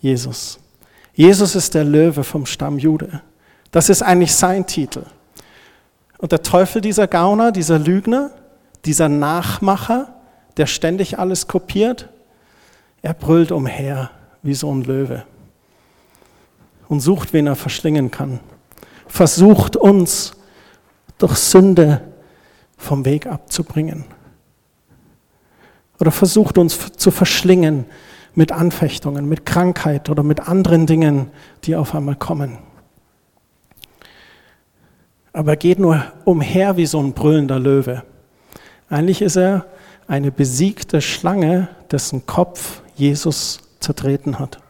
Jesus. 0.00 0.60
Jesus 1.14 1.56
ist 1.56 1.74
der 1.74 1.82
Löwe 1.82 2.22
vom 2.22 2.46
Stamm 2.46 2.78
Jude. 2.78 3.22
Das 3.72 3.88
ist 3.88 4.02
eigentlich 4.02 4.36
sein 4.36 4.64
Titel. 4.64 5.02
Und 6.18 6.32
der 6.32 6.42
Teufel, 6.42 6.80
dieser 6.80 7.06
Gauner, 7.06 7.52
dieser 7.52 7.78
Lügner, 7.78 8.30
dieser 8.84 9.08
Nachmacher, 9.08 10.14
der 10.56 10.66
ständig 10.66 11.18
alles 11.18 11.46
kopiert, 11.46 12.08
er 13.02 13.14
brüllt 13.14 13.52
umher 13.52 14.10
wie 14.42 14.54
so 14.54 14.72
ein 14.72 14.82
Löwe 14.82 15.24
und 16.88 17.00
sucht, 17.00 17.32
wen 17.32 17.46
er 17.46 17.56
verschlingen 17.56 18.10
kann. 18.10 18.40
Versucht 19.06 19.76
uns 19.76 20.32
durch 21.18 21.36
Sünde 21.36 22.00
vom 22.76 23.04
Weg 23.04 23.26
abzubringen 23.26 24.04
oder 25.98 26.10
versucht 26.10 26.58
uns 26.58 26.92
zu 26.96 27.10
verschlingen 27.10 27.86
mit 28.34 28.52
Anfechtungen, 28.52 29.28
mit 29.28 29.46
Krankheit 29.46 30.10
oder 30.10 30.22
mit 30.22 30.46
anderen 30.46 30.86
Dingen, 30.86 31.30
die 31.64 31.74
auf 31.74 31.94
einmal 31.94 32.16
kommen. 32.16 32.58
Aber 35.36 35.50
er 35.50 35.56
geht 35.58 35.78
nur 35.78 36.02
umher 36.24 36.78
wie 36.78 36.86
so 36.86 36.98
ein 36.98 37.12
brüllender 37.12 37.58
Löwe. 37.58 38.04
Eigentlich 38.88 39.20
ist 39.20 39.36
er 39.36 39.66
eine 40.08 40.32
besiegte 40.32 41.02
Schlange, 41.02 41.68
dessen 41.90 42.24
Kopf 42.24 42.80
Jesus 42.94 43.60
zertreten 43.78 44.38
hat. 44.38 44.60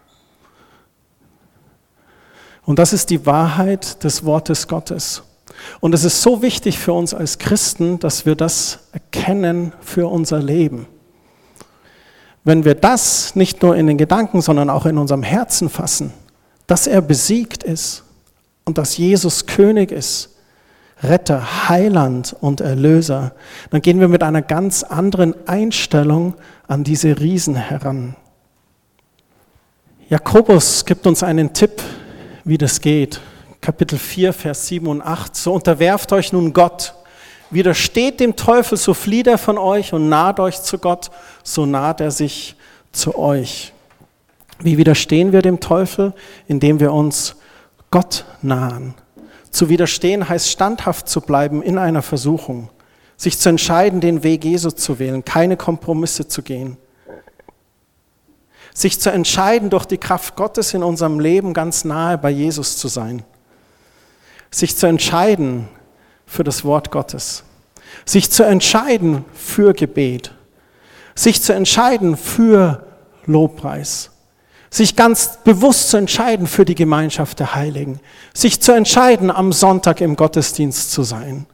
Und 2.65 2.81
das 2.81 2.93
ist 2.93 3.11
die 3.11 3.27
Wahrheit 3.27 4.03
des 4.03 4.25
Wortes 4.25 4.67
Gottes. 4.67 5.23
Und 5.79 5.95
es 5.95 6.03
ist 6.03 6.21
so 6.21 6.43
wichtig 6.43 6.81
für 6.81 6.95
uns 6.95 7.15
als 7.15 7.39
Christen, 7.39 8.01
dass 8.01 8.27
wir 8.27 8.35
das 8.35 8.89
erkennen 8.91 9.73
für 9.81 10.11
unser 10.11 10.41
Leben. 10.41 10.89
Wenn 12.43 12.65
wir 12.65 12.75
das 12.75 13.37
nicht 13.37 13.63
nur 13.63 13.77
in 13.77 13.87
den 13.87 13.99
Gedanken, 13.99 14.43
sondern 14.43 14.69
auch 14.71 14.87
in 14.87 14.99
unserem 14.99 15.23
Herzen 15.23 15.69
fassen, 15.71 16.13
dass 16.67 16.89
er 16.89 17.03
besiegt 17.03 17.63
ist 17.63 18.03
und 18.65 18.79
dass 18.79 18.97
Jesus 18.97 19.47
König 19.47 19.93
ist, 19.93 20.33
Retter, 21.03 21.69
Heiland 21.69 22.35
und 22.41 22.61
Erlöser, 22.61 23.33
dann 23.71 23.83
gehen 23.83 24.01
wir 24.01 24.09
mit 24.09 24.23
einer 24.23 24.43
ganz 24.43 24.83
anderen 24.83 25.35
Einstellung 25.47 26.35
an 26.67 26.85
diese 26.85 27.21
Riesen 27.21 27.55
heran. 27.55 28.17
Jakobus 30.09 30.85
gibt 30.85 31.07
uns 31.07 31.23
einen 31.23 31.53
Tipp, 31.53 31.83
wie 32.45 32.59
das 32.59 32.81
geht. 32.81 33.21
Kapitel 33.61 33.99
4, 33.99 34.33
Vers 34.33 34.69
7 34.69 34.87
und 34.87 35.03
8. 35.03 35.35
So 35.35 35.53
unterwerft 35.53 36.13
euch 36.13 36.33
nun 36.33 36.53
Gott 36.53 36.95
Widersteht 37.51 38.19
dem 38.19 38.35
Teufel, 38.35 38.77
so 38.77 38.93
flieht 38.93 39.29
er 39.29 39.39
von 39.39 39.57
euch 39.57 39.93
und 39.93 40.09
naht 40.09 40.41
euch 40.41 40.63
zu 40.63 40.79
Gott, 40.79 41.11
so 41.45 41.65
naht 41.65 42.01
er 42.01 42.11
sich 42.11 42.57
zu 42.91 43.17
euch. 43.17 43.73
Wie 44.59 44.79
widerstehen 44.79 45.33
wir 45.33 45.43
dem 45.43 45.61
Teufel? 45.61 46.13
Indem 46.49 46.81
wir 46.81 46.93
uns 46.93 47.37
Gott 47.91 48.25
nahen. 48.43 48.95
Zu 49.57 49.71
widerstehen 49.71 50.29
heißt 50.29 50.51
standhaft 50.51 51.09
zu 51.09 51.23
bleiben 51.23 51.63
in 51.63 51.79
einer 51.79 52.03
Versuchung, 52.03 52.69
sich 53.17 53.39
zu 53.39 53.49
entscheiden, 53.49 54.03
den 54.03 54.23
Weg 54.23 54.45
Jesu 54.45 54.71
zu 54.71 54.99
wählen, 54.99 55.25
keine 55.25 55.57
Kompromisse 55.57 56.29
zu 56.29 56.43
gehen. 56.43 56.77
Sich 58.75 59.01
zu 59.01 59.11
entscheiden, 59.11 59.71
durch 59.71 59.87
die 59.87 59.97
Kraft 59.97 60.37
Gottes 60.37 60.75
in 60.75 60.83
unserem 60.83 61.21
Leben 61.21 61.55
ganz 61.55 61.87
nahe 61.87 62.19
bei 62.19 62.29
Jesus 62.29 62.77
zu 62.77 62.89
sein. 62.89 63.23
Sich 64.51 64.77
zu 64.77 64.89
entscheiden, 64.89 65.69
für 66.27 66.45
das 66.45 66.63
Wort 66.63 66.91
Gottes. 66.91 67.43
Sich 68.05 68.31
zu 68.31 68.43
entscheiden 68.43 69.25
für 69.33 69.73
Gebet. 69.73 70.35
Sich 71.15 71.43
zu 71.43 71.55
entscheiden 71.55 72.19
für 72.19 72.87
Lobpreis. 73.25 74.11
Sich 74.77 74.95
ganz 74.95 75.39
bewusst 75.43 75.89
zu 75.89 75.97
entscheiden 75.97 76.47
für 76.47 76.67
die 76.67 76.75
Gemeinschaft 76.75 77.41
der 77.41 77.55
Heiligen. 77.55 77.99
Sich 78.35 78.61
zu 78.61 78.73
entscheiden, 78.73 79.31
am 79.31 79.51
Sonntag 79.51 80.03
im 80.03 80.17
Gottesdienst 80.17 80.93
zu 80.93 81.03
sein. 81.03 81.47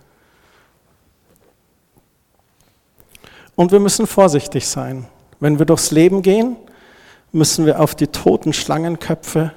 Und 3.54 3.70
wir 3.70 3.78
müssen 3.78 4.08
vorsichtig 4.08 4.66
sein. 4.66 5.06
Wenn 5.38 5.60
wir 5.60 5.66
durchs 5.66 5.92
Leben 5.92 6.22
gehen, 6.22 6.56
müssen 7.30 7.64
wir 7.64 7.78
auf 7.78 7.94
die 7.94 8.08
toten 8.08 8.52
Schlangenköpfe 8.52 9.52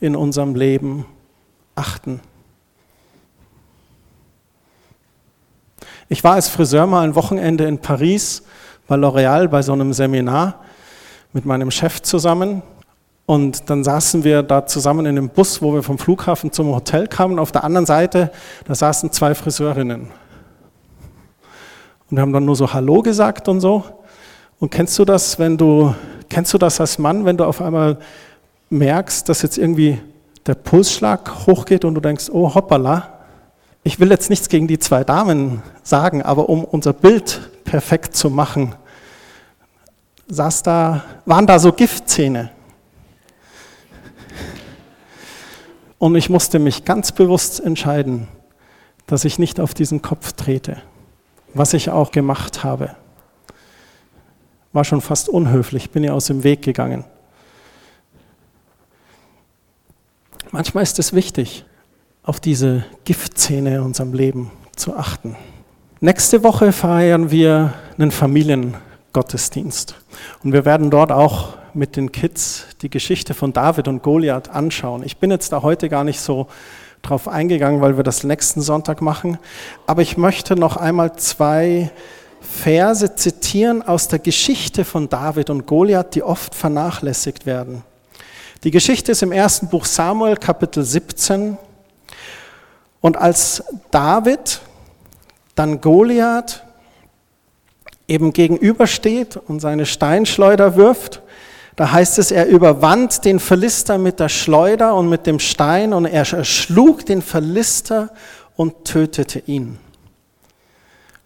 in 0.00 0.16
unserem 0.16 0.56
Leben 0.56 1.06
achten. 1.76 2.20
Ich 6.08 6.24
war 6.24 6.32
als 6.32 6.48
Friseur 6.48 6.88
mal 6.88 7.04
ein 7.04 7.14
Wochenende 7.14 7.64
in 7.68 7.78
Paris 7.78 8.42
bei 8.88 8.96
L'Oréal 8.96 9.46
bei 9.46 9.62
so 9.62 9.72
einem 9.72 9.92
Seminar 9.92 10.64
mit 11.32 11.44
meinem 11.44 11.70
Chef 11.70 12.02
zusammen. 12.02 12.60
Und 13.28 13.68
dann 13.68 13.84
saßen 13.84 14.24
wir 14.24 14.42
da 14.42 14.64
zusammen 14.64 15.04
in 15.04 15.18
einem 15.18 15.28
Bus, 15.28 15.60
wo 15.60 15.74
wir 15.74 15.82
vom 15.82 15.98
Flughafen 15.98 16.50
zum 16.50 16.74
Hotel 16.74 17.06
kamen. 17.06 17.38
Auf 17.38 17.52
der 17.52 17.62
anderen 17.62 17.84
Seite, 17.84 18.32
da 18.64 18.74
saßen 18.74 19.12
zwei 19.12 19.34
Friseurinnen. 19.34 20.08
Und 22.08 22.16
wir 22.16 22.22
haben 22.22 22.32
dann 22.32 22.46
nur 22.46 22.56
so 22.56 22.72
Hallo 22.72 23.02
gesagt 23.02 23.46
und 23.48 23.60
so. 23.60 23.84
Und 24.58 24.70
kennst 24.70 24.98
du 24.98 25.04
das, 25.04 25.38
wenn 25.38 25.58
du, 25.58 25.94
kennst 26.30 26.54
du 26.54 26.58
das 26.58 26.80
als 26.80 26.98
Mann, 26.98 27.26
wenn 27.26 27.36
du 27.36 27.44
auf 27.44 27.60
einmal 27.60 27.98
merkst, 28.70 29.28
dass 29.28 29.42
jetzt 29.42 29.58
irgendwie 29.58 30.00
der 30.46 30.54
Pulsschlag 30.54 31.46
hochgeht 31.46 31.84
und 31.84 31.96
du 31.96 32.00
denkst, 32.00 32.30
oh 32.32 32.54
hoppala, 32.54 33.18
ich 33.82 34.00
will 34.00 34.10
jetzt 34.10 34.30
nichts 34.30 34.48
gegen 34.48 34.68
die 34.68 34.78
zwei 34.78 35.04
Damen 35.04 35.62
sagen, 35.82 36.22
aber 36.22 36.48
um 36.48 36.64
unser 36.64 36.94
Bild 36.94 37.50
perfekt 37.64 38.16
zu 38.16 38.30
machen, 38.30 38.74
saß 40.28 40.62
da, 40.62 41.02
waren 41.26 41.46
da 41.46 41.58
so 41.58 41.74
Giftzähne. 41.74 42.52
Und 45.98 46.14
ich 46.14 46.30
musste 46.30 46.58
mich 46.58 46.84
ganz 46.84 47.12
bewusst 47.12 47.60
entscheiden, 47.60 48.28
dass 49.06 49.24
ich 49.24 49.38
nicht 49.38 49.58
auf 49.58 49.74
diesen 49.74 50.00
Kopf 50.02 50.32
trete, 50.32 50.80
was 51.54 51.74
ich 51.74 51.90
auch 51.90 52.12
gemacht 52.12 52.62
habe. 52.62 52.94
War 54.72 54.84
schon 54.84 55.00
fast 55.00 55.28
unhöflich, 55.28 55.90
bin 55.90 56.04
ja 56.04 56.12
aus 56.12 56.26
dem 56.26 56.44
Weg 56.44 56.62
gegangen. 56.62 57.04
Manchmal 60.50 60.82
ist 60.82 60.98
es 60.98 61.12
wichtig, 61.12 61.64
auf 62.22 62.40
diese 62.40 62.84
Giftzähne 63.04 63.76
in 63.76 63.82
unserem 63.82 64.12
Leben 64.12 64.50
zu 64.76 64.96
achten. 64.96 65.36
Nächste 66.00 66.44
Woche 66.44 66.72
feiern 66.72 67.30
wir 67.30 67.74
einen 67.98 68.12
Familiengottesdienst. 68.12 69.96
Und 70.44 70.52
wir 70.52 70.64
werden 70.64 70.90
dort 70.90 71.10
auch 71.10 71.57
mit 71.78 71.96
den 71.96 72.10
Kids 72.12 72.66
die 72.82 72.90
Geschichte 72.90 73.34
von 73.34 73.52
David 73.52 73.88
und 73.88 74.02
Goliath 74.02 74.50
anschauen. 74.50 75.04
Ich 75.04 75.18
bin 75.18 75.30
jetzt 75.30 75.52
da 75.52 75.62
heute 75.62 75.88
gar 75.88 76.02
nicht 76.02 76.20
so 76.20 76.48
drauf 77.02 77.28
eingegangen, 77.28 77.80
weil 77.80 77.96
wir 77.96 78.02
das 78.02 78.24
nächsten 78.24 78.60
Sonntag 78.60 79.00
machen. 79.00 79.38
Aber 79.86 80.02
ich 80.02 80.16
möchte 80.16 80.56
noch 80.56 80.76
einmal 80.76 81.14
zwei 81.16 81.90
Verse 82.40 83.14
zitieren 83.14 83.82
aus 83.86 84.08
der 84.08 84.18
Geschichte 84.18 84.84
von 84.84 85.08
David 85.08 85.50
und 85.50 85.66
Goliath, 85.66 86.16
die 86.16 86.22
oft 86.24 86.54
vernachlässigt 86.54 87.46
werden. 87.46 87.84
Die 88.64 88.72
Geschichte 88.72 89.12
ist 89.12 89.22
im 89.22 89.30
ersten 89.30 89.68
Buch 89.68 89.84
Samuel, 89.84 90.36
Kapitel 90.36 90.82
17. 90.82 91.56
Und 93.00 93.16
als 93.16 93.62
David 93.92 94.60
dann 95.54 95.80
Goliath 95.80 96.64
eben 98.08 98.32
gegenübersteht 98.32 99.36
und 99.36 99.60
seine 99.60 99.86
Steinschleuder 99.86 100.74
wirft, 100.74 101.22
da 101.78 101.92
heißt 101.92 102.18
es, 102.18 102.32
er 102.32 102.46
überwand 102.48 103.24
den 103.24 103.38
Philister 103.38 103.98
mit 103.98 104.18
der 104.18 104.28
Schleuder 104.28 104.96
und 104.96 105.08
mit 105.08 105.28
dem 105.28 105.38
Stein 105.38 105.92
und 105.92 106.06
er 106.06 106.28
erschlug 106.32 107.06
den 107.06 107.22
Philister 107.22 108.10
und 108.56 108.84
tötete 108.84 109.38
ihn. 109.46 109.78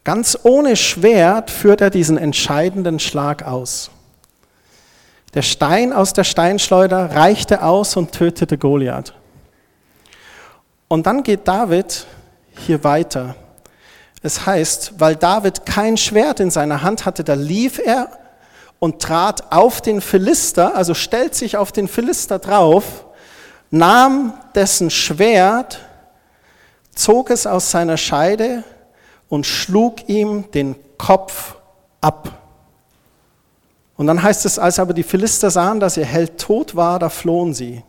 Ganz 0.04 0.38
ohne 0.42 0.76
Schwert 0.76 1.50
führt 1.50 1.80
er 1.80 1.88
diesen 1.88 2.18
entscheidenden 2.18 2.98
Schlag 2.98 3.46
aus. 3.46 3.90
Der 5.32 5.40
Stein 5.40 5.90
aus 5.90 6.12
der 6.12 6.24
Steinschleuder 6.24 7.16
reichte 7.16 7.62
aus 7.62 7.96
und 7.96 8.12
tötete 8.12 8.58
Goliath. 8.58 9.14
Und 10.86 11.06
dann 11.06 11.22
geht 11.22 11.48
David 11.48 12.04
hier 12.58 12.84
weiter. 12.84 13.36
Es 14.20 14.44
heißt, 14.44 14.92
weil 14.98 15.16
David 15.16 15.64
kein 15.64 15.96
Schwert 15.96 16.40
in 16.40 16.50
seiner 16.50 16.82
Hand 16.82 17.06
hatte, 17.06 17.24
da 17.24 17.32
lief 17.32 17.78
er 17.78 18.10
und 18.82 19.00
trat 19.00 19.52
auf 19.52 19.80
den 19.80 20.00
Philister, 20.00 20.74
also 20.74 20.92
stellt 20.92 21.36
sich 21.36 21.56
auf 21.56 21.70
den 21.70 21.86
Philister 21.86 22.40
drauf, 22.40 23.06
nahm 23.70 24.34
dessen 24.56 24.90
Schwert, 24.90 25.78
zog 26.92 27.30
es 27.30 27.46
aus 27.46 27.70
seiner 27.70 27.96
Scheide 27.96 28.64
und 29.28 29.46
schlug 29.46 30.08
ihm 30.08 30.50
den 30.50 30.74
Kopf 30.98 31.54
ab. 32.00 32.42
Und 33.96 34.08
dann 34.08 34.20
heißt 34.20 34.46
es, 34.46 34.58
als 34.58 34.80
aber 34.80 34.94
die 34.94 35.04
Philister 35.04 35.48
sahen, 35.52 35.78
dass 35.78 35.96
ihr 35.96 36.04
Held 36.04 36.38
tot 36.38 36.74
war, 36.74 36.98
da 36.98 37.08
flohen 37.08 37.54
sie. 37.54 37.84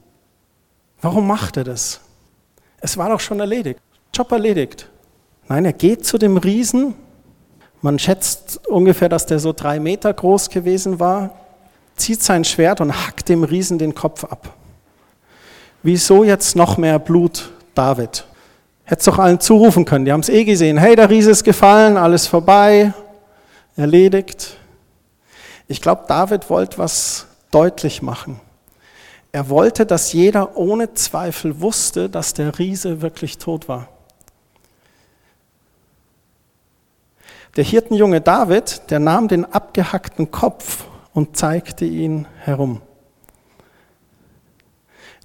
Warum 1.01 1.25
macht 1.25 1.58
er 1.58 1.63
das? 1.63 2.01
Es 2.82 2.97
war 2.97 3.10
doch 3.10 3.19
schon 3.19 3.39
erledigt. 3.39 3.79
Job 4.13 4.32
erledigt. 4.32 4.91
Nein, 5.47 5.65
er 5.65 5.73
geht 5.73 6.06
zu 6.06 6.19
dem 6.19 6.38
Riesen 6.38 6.93
man 7.84 8.00
schätzt 8.00 8.65
ungefähr, 8.65 9.10
dass 9.10 9.26
der 9.26 9.39
so 9.39 9.52
drei 9.52 9.78
Meter 9.80 10.13
groß 10.13 10.50
gewesen 10.50 11.02
war, 11.02 11.32
zieht 11.96 12.24
sein 12.24 12.46
Schwert 12.46 12.80
und 12.80 13.06
hackt 13.06 13.28
dem 13.28 13.43
Riesen 13.43 13.78
den 13.78 13.93
Kopf 13.93 14.24
ab. 14.24 14.54
Wieso 15.84 16.24
jetzt 16.24 16.56
noch 16.56 16.78
mehr 16.78 16.98
Blut, 16.98 17.52
David? 17.76 18.26
Hätte 18.86 19.06
doch 19.06 19.19
allen 19.19 19.41
zurufen 19.41 19.84
können, 19.84 20.06
die 20.06 20.13
haben 20.13 20.22
es 20.22 20.30
eh 20.30 20.46
gesehen. 20.46 20.78
Hey, 20.78 20.96
der 20.96 21.10
Riese 21.10 21.32
ist 21.32 21.43
gefallen, 21.43 21.98
alles 21.98 22.26
vorbei, 22.26 22.93
erledigt. 23.76 24.56
Ich 25.67 25.82
glaube, 25.82 26.04
David 26.08 26.50
wollte 26.50 26.78
was 26.78 27.28
deutlich 27.52 28.02
machen. 28.02 28.39
Er 29.34 29.50
wollte, 29.50 29.86
dass 29.86 30.13
jeder 30.13 30.56
ohne 30.56 30.93
Zweifel 30.93 31.60
wusste, 31.60 32.10
dass 32.10 32.34
der 32.34 32.58
Riese 32.60 33.02
wirklich 33.02 33.39
tot 33.39 33.67
war. 33.67 33.89
Der 37.56 37.63
Hirtenjunge 37.63 38.20
David, 38.20 38.89
der 38.89 39.00
nahm 39.00 39.28
den 39.28 39.46
abgehackten 39.46 40.32
Kopf 40.32 40.86
und 41.13 41.38
zeigte 41.38 41.86
ihn 41.86 42.28
herum. 42.39 42.82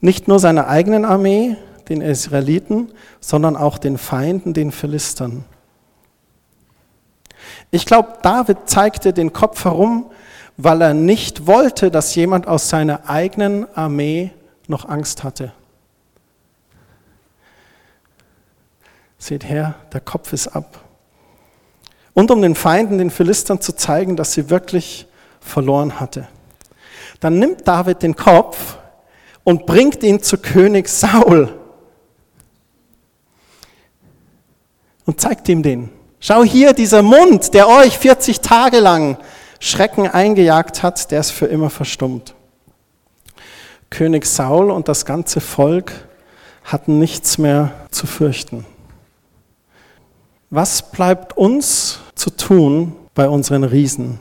Nicht 0.02 0.28
nur 0.28 0.38
seiner 0.38 0.68
eigenen 0.68 1.06
Armee, 1.06 1.56
den 1.88 2.02
Israeliten, 2.02 2.92
sondern 3.18 3.56
auch 3.56 3.78
den 3.78 3.96
Feinden, 3.96 4.52
den 4.52 4.72
Philistern. 4.72 5.46
Ich 7.70 7.86
glaube, 7.86 8.18
David 8.22 8.58
zeigte 8.66 9.14
den 9.14 9.32
Kopf 9.32 9.64
herum, 9.64 10.10
weil 10.58 10.82
er 10.82 10.92
nicht 10.92 11.46
wollte, 11.46 11.90
dass 11.90 12.14
jemand 12.14 12.46
aus 12.46 12.68
seiner 12.68 13.08
eigenen 13.08 13.66
Armee 13.74 14.32
noch 14.66 14.86
Angst 14.86 15.24
hatte. 15.24 15.52
Seht 19.16 19.44
her, 19.44 19.76
der 19.94 20.00
Kopf 20.02 20.34
ist 20.34 20.48
ab 20.48 20.87
und 22.14 22.30
um 22.30 22.42
den 22.42 22.54
Feinden, 22.54 22.98
den 22.98 23.10
Philistern 23.10 23.60
zu 23.60 23.74
zeigen, 23.74 24.16
dass 24.16 24.32
sie 24.32 24.50
wirklich 24.50 25.06
verloren 25.40 26.00
hatte. 26.00 26.28
Dann 27.20 27.38
nimmt 27.38 27.66
David 27.66 28.02
den 28.02 28.16
Kopf 28.16 28.78
und 29.44 29.66
bringt 29.66 30.02
ihn 30.02 30.22
zu 30.22 30.38
König 30.38 30.88
Saul 30.88 31.48
und 35.04 35.20
zeigt 35.20 35.48
ihm 35.48 35.62
den. 35.62 35.90
Schau 36.20 36.42
hier, 36.44 36.72
dieser 36.72 37.02
Mund, 37.02 37.54
der 37.54 37.68
euch 37.68 37.96
40 37.96 38.40
Tage 38.40 38.80
lang 38.80 39.16
Schrecken 39.60 40.06
eingejagt 40.06 40.82
hat, 40.82 41.10
der 41.10 41.20
ist 41.20 41.30
für 41.30 41.46
immer 41.46 41.70
verstummt. 41.70 42.34
König 43.90 44.26
Saul 44.26 44.70
und 44.70 44.88
das 44.88 45.04
ganze 45.04 45.40
Volk 45.40 45.92
hatten 46.62 46.98
nichts 46.98 47.38
mehr 47.38 47.72
zu 47.90 48.06
fürchten. 48.06 48.66
Was 50.50 50.90
bleibt 50.90 51.36
uns 51.36 52.00
zu 52.14 52.30
tun 52.30 52.96
bei 53.14 53.28
unseren 53.28 53.64
Riesen? 53.64 54.18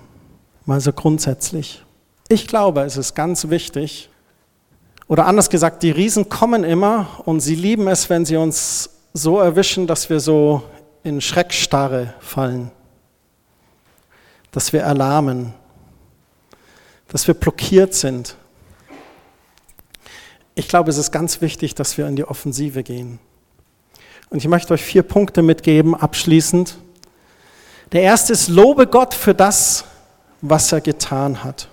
Mal 0.66 0.82
so 0.82 0.92
grundsätzlich. 0.92 1.84
Ich 2.28 2.48
glaube, 2.48 2.82
es 2.82 2.98
ist 2.98 3.16
ganz 3.16 3.50
wichtig, 3.50 4.10
oder 5.08 5.26
anders 5.26 5.50
gesagt, 5.50 5.84
die 5.84 5.92
Riesen 5.92 6.28
kommen 6.28 6.66
immer 6.66 7.22
und 7.24 7.40
sie 7.40 7.56
lieben 7.56 7.88
es, 7.88 8.10
wenn 8.10 8.26
sie 8.26 8.36
uns 8.36 8.90
so 9.14 9.40
erwischen, 9.40 9.88
dass 9.88 10.10
wir 10.10 10.20
so 10.20 10.64
in 11.04 11.22
Schreckstarre 11.22 12.14
fallen, 12.20 12.72
dass 14.52 14.74
wir 14.74 14.82
erlahmen, 14.82 15.54
dass 17.08 17.26
wir 17.26 17.36
blockiert 17.36 17.94
sind. 17.94 18.36
Ich 20.56 20.68
glaube, 20.68 20.90
es 20.90 20.98
ist 20.98 21.12
ganz 21.12 21.40
wichtig, 21.40 21.74
dass 21.76 21.98
wir 21.98 22.06
in 22.08 22.18
die 22.18 22.26
Offensive 22.26 22.84
gehen. 22.84 23.20
Und 24.30 24.40
ich 24.40 24.48
möchte 24.48 24.74
euch 24.74 24.84
vier 24.84 25.04
Punkte 25.04 25.42
mitgeben, 25.42 25.96
abschließend. 25.96 26.78
Der 27.94 28.02
erste 28.02 28.34
ist, 28.34 28.50
lobe 28.50 28.88
Gott 28.88 29.14
für 29.14 29.34
das, 29.34 29.86
was 30.42 30.72
er 30.72 30.82
getan 30.82 31.44
hat. 31.44 31.70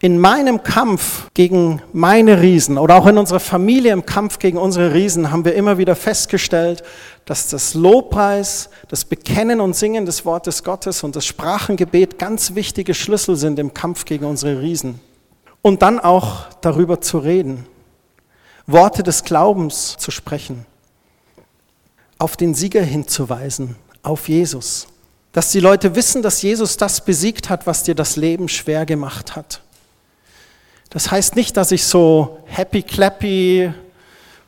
In 0.00 0.18
meinem 0.18 0.62
Kampf 0.62 1.28
gegen 1.34 1.82
meine 1.92 2.40
Riesen 2.40 2.78
oder 2.78 2.96
auch 2.96 3.06
in 3.06 3.18
unserer 3.18 3.40
Familie 3.40 3.92
im 3.92 4.06
Kampf 4.06 4.38
gegen 4.38 4.56
unsere 4.56 4.94
Riesen 4.94 5.32
haben 5.32 5.44
wir 5.44 5.54
immer 5.54 5.76
wieder 5.78 5.96
festgestellt, 5.96 6.84
dass 7.24 7.48
das 7.48 7.74
Lobpreis, 7.74 8.70
das 8.88 9.04
Bekennen 9.04 9.60
und 9.60 9.74
Singen 9.74 10.06
des 10.06 10.24
Wortes 10.24 10.62
Gottes 10.62 11.02
und 11.02 11.16
das 11.16 11.26
Sprachengebet 11.26 12.18
ganz 12.18 12.54
wichtige 12.54 12.94
Schlüssel 12.94 13.34
sind 13.34 13.58
im 13.58 13.74
Kampf 13.74 14.04
gegen 14.04 14.24
unsere 14.24 14.60
Riesen. 14.60 15.00
Und 15.62 15.82
dann 15.82 15.98
auch 15.98 16.44
darüber 16.60 17.00
zu 17.00 17.18
reden, 17.18 17.66
Worte 18.68 19.02
des 19.02 19.24
Glaubens 19.24 19.96
zu 19.96 20.12
sprechen 20.12 20.64
auf 22.18 22.36
den 22.36 22.54
Sieger 22.54 22.82
hinzuweisen, 22.82 23.76
auf 24.02 24.28
Jesus. 24.28 24.88
Dass 25.32 25.52
die 25.52 25.60
Leute 25.60 25.94
wissen, 25.94 26.22
dass 26.22 26.42
Jesus 26.42 26.76
das 26.76 27.04
besiegt 27.04 27.48
hat, 27.48 27.66
was 27.66 27.84
dir 27.84 27.94
das 27.94 28.16
Leben 28.16 28.48
schwer 28.48 28.86
gemacht 28.86 29.36
hat. 29.36 29.62
Das 30.90 31.10
heißt 31.10 31.36
nicht, 31.36 31.56
dass 31.56 31.70
ich 31.70 31.84
so 31.84 32.40
happy 32.46 32.82
clappy 32.82 33.72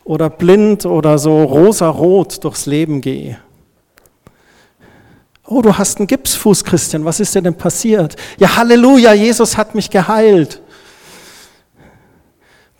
oder 0.05 0.31
blind 0.31 0.87
oder 0.87 1.19
so 1.19 1.43
rosarot 1.45 2.43
durchs 2.43 2.67
Leben 2.67 3.01
gehe. 3.01 3.39
Oh, 5.45 5.63
du 5.63 5.77
hast 5.77 5.99
einen 5.99 6.07
Gipsfuß, 6.07 6.65
Christian, 6.65 7.05
was 7.05 7.21
ist 7.21 7.35
dir 7.35 7.43
denn 7.43 7.57
passiert? 7.57 8.17
Ja, 8.39 8.57
Halleluja, 8.57 9.13
Jesus 9.13 9.57
hat 9.57 9.75
mich 9.75 9.91
geheilt. 9.91 10.63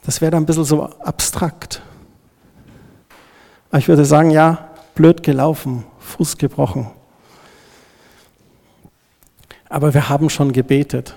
Das 0.05 0.21
wäre 0.21 0.31
dann 0.31 0.45
ein 0.45 0.47
bisschen 0.47 0.65
so 0.65 0.85
abstrakt. 0.85 1.83
Aber 3.71 3.79
ich 3.79 3.89
würde 3.89 4.05
sagen, 4.05 4.31
ja, 4.31 4.70
blöd 5.01 5.23
gelaufen, 5.23 5.87
Fuß 5.99 6.37
gebrochen. 6.37 6.91
Aber 9.71 9.95
wir 9.95 10.11
haben 10.11 10.29
schon 10.29 10.53
gebetet 10.53 11.17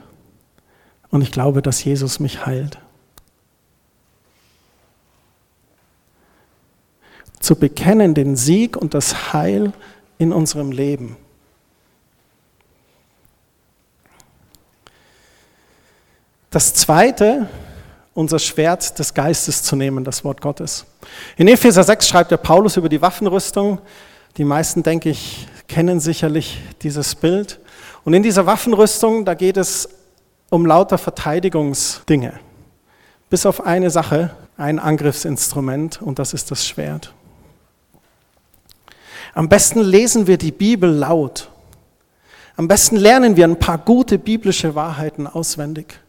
und 1.10 1.22
ich 1.22 1.34
glaube, 1.34 1.62
dass 1.62 1.84
Jesus 1.84 2.22
mich 2.22 2.46
heilt. 2.46 2.80
zu 7.42 7.58
bekennen, 7.58 8.14
den 8.14 8.38
Sieg 8.38 8.78
und 8.78 8.94
das 8.94 9.34
Heil 9.34 9.74
in 10.18 10.32
unserem 10.32 10.72
Leben. 10.72 11.18
Das 16.52 16.74
zweite, 16.74 17.50
unser 18.14 18.40
Schwert 18.40 19.00
des 19.00 19.14
Geistes 19.14 19.64
zu 19.64 19.76
nehmen, 19.76 20.04
das 20.04 20.24
Wort 20.24 20.42
Gottes. 20.42 20.86
In 21.38 21.48
Epheser 21.48 21.84
6 21.84 22.08
schreibt 22.08 22.32
der 22.32 22.38
Paulus 22.38 22.78
über 22.78 22.90
die 22.90 23.02
Waffenrüstung. 23.02 23.80
Die 24.38 24.44
meisten, 24.44 24.84
denke 24.84 25.10
ich, 25.10 25.48
kennen 25.68 26.00
sicherlich 26.00 26.60
dieses 26.82 27.16
Bild. 27.16 27.60
Und 28.04 28.14
in 28.14 28.24
dieser 28.24 28.46
Waffenrüstung, 28.46 29.26
da 29.26 29.34
geht 29.34 29.58
es 29.58 29.90
um 30.50 30.66
lauter 30.66 30.98
Verteidigungsdinge. 30.98 32.34
Bis 33.30 33.46
auf 33.46 33.66
eine 33.66 33.90
Sache, 33.90 34.32
ein 34.58 34.78
Angriffsinstrument, 34.78 36.02
und 36.02 36.20
das 36.20 36.34
ist 36.34 36.52
das 36.52 36.68
Schwert. 36.68 37.14
Am 39.34 39.50
besten 39.50 39.82
lesen 39.82 40.28
wir 40.28 40.38
die 40.38 40.52
Bibel 40.52 40.92
laut. 40.92 41.50
Am 42.56 42.68
besten 42.68 42.98
lernen 42.98 43.36
wir 43.36 43.46
ein 43.46 43.58
paar 43.58 43.80
gute 43.80 44.20
biblische 44.20 44.76
Wahrheiten 44.76 45.26
auswendig 45.26 46.00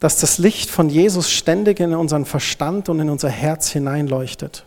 dass 0.00 0.20
das 0.20 0.38
Licht 0.38 0.70
von 0.70 0.88
Jesus 0.88 1.30
ständig 1.30 1.80
in 1.80 1.94
unseren 1.94 2.24
Verstand 2.24 2.88
und 2.88 3.00
in 3.00 3.10
unser 3.10 3.28
Herz 3.28 3.70
hineinleuchtet. 3.70 4.64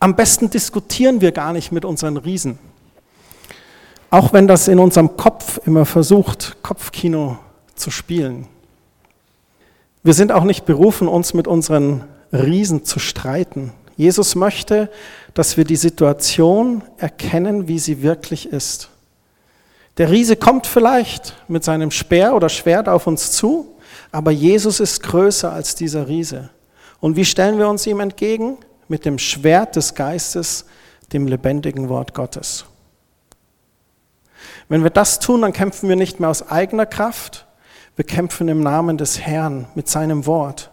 Am 0.00 0.16
besten 0.16 0.50
diskutieren 0.50 1.20
wir 1.20 1.32
gar 1.32 1.52
nicht 1.52 1.72
mit 1.72 1.84
unseren 1.84 2.16
Riesen. 2.16 2.58
Auch 4.10 4.32
wenn 4.32 4.46
das 4.46 4.68
in 4.68 4.78
unserem 4.78 5.16
Kopf 5.16 5.60
immer 5.64 5.86
versucht, 5.86 6.56
Kopfkino 6.62 7.38
zu 7.74 7.90
spielen. 7.90 8.46
Wir 10.02 10.14
sind 10.14 10.32
auch 10.32 10.44
nicht 10.44 10.66
berufen, 10.66 11.08
uns 11.08 11.32
mit 11.32 11.46
unseren 11.46 12.04
Riesen 12.32 12.84
zu 12.84 12.98
streiten. 12.98 13.72
Jesus 13.96 14.34
möchte, 14.34 14.90
dass 15.32 15.56
wir 15.56 15.64
die 15.64 15.76
Situation 15.76 16.82
erkennen, 16.98 17.68
wie 17.68 17.78
sie 17.78 18.02
wirklich 18.02 18.48
ist. 18.48 18.90
Der 19.98 20.10
Riese 20.10 20.36
kommt 20.36 20.66
vielleicht 20.66 21.34
mit 21.48 21.64
seinem 21.64 21.90
Speer 21.90 22.34
oder 22.34 22.48
Schwert 22.48 22.88
auf 22.88 23.06
uns 23.06 23.32
zu 23.32 23.71
aber 24.12 24.30
Jesus 24.30 24.78
ist 24.78 25.02
größer 25.02 25.50
als 25.50 25.74
dieser 25.74 26.06
Riese. 26.06 26.50
Und 27.00 27.16
wie 27.16 27.24
stellen 27.24 27.58
wir 27.58 27.68
uns 27.68 27.86
ihm 27.86 27.98
entgegen? 27.98 28.58
Mit 28.86 29.04
dem 29.06 29.18
Schwert 29.18 29.74
des 29.74 29.94
Geistes, 29.94 30.66
dem 31.12 31.26
lebendigen 31.26 31.88
Wort 31.88 32.14
Gottes. 32.14 32.66
Wenn 34.68 34.82
wir 34.82 34.90
das 34.90 35.18
tun, 35.18 35.42
dann 35.42 35.52
kämpfen 35.52 35.88
wir 35.88 35.96
nicht 35.96 36.20
mehr 36.20 36.28
aus 36.28 36.48
eigener 36.48 36.86
Kraft, 36.86 37.46
wir 37.96 38.04
kämpfen 38.06 38.48
im 38.48 38.60
Namen 38.60 38.96
des 38.96 39.20
Herrn 39.20 39.66
mit 39.74 39.88
seinem 39.88 40.24
Wort. 40.26 40.70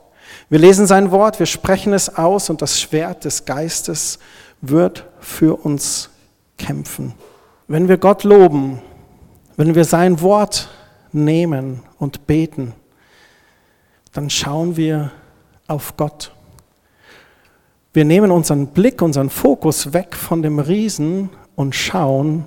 Wir 0.49 0.60
lesen 0.60 0.88
sein 0.88 1.12
Wort, 1.12 1.39
wir 1.39 1.45
sprechen 1.45 1.93
es 1.93 2.15
aus 2.15 2.49
und 2.49 2.62
das 2.62 2.80
Schwert 2.80 3.25
des 3.25 3.45
Geistes 3.45 4.19
wird 4.62 5.06
für 5.19 5.65
uns 5.65 6.10
kämpfen. 6.58 7.13
Wenn 7.67 7.88
wir 7.88 7.97
Gott 7.97 8.23
loben, 8.23 8.82
wenn 9.58 9.75
wir 9.75 9.86
sein 9.86 10.21
Wort 10.21 10.69
nehmen 11.12 11.84
und 11.97 12.25
beten, 12.28 12.73
dann 14.11 14.29
schauen 14.29 14.75
wir 14.75 15.11
auf 15.67 15.95
Gott. 15.97 16.31
Wir 17.93 18.05
nehmen 18.05 18.31
unseren 18.31 18.67
Blick, 18.67 19.01
unseren 19.01 19.29
Fokus 19.29 19.93
weg 19.93 20.15
von 20.15 20.41
dem 20.41 20.59
Riesen 20.59 21.29
und 21.55 21.75
schauen 21.75 22.45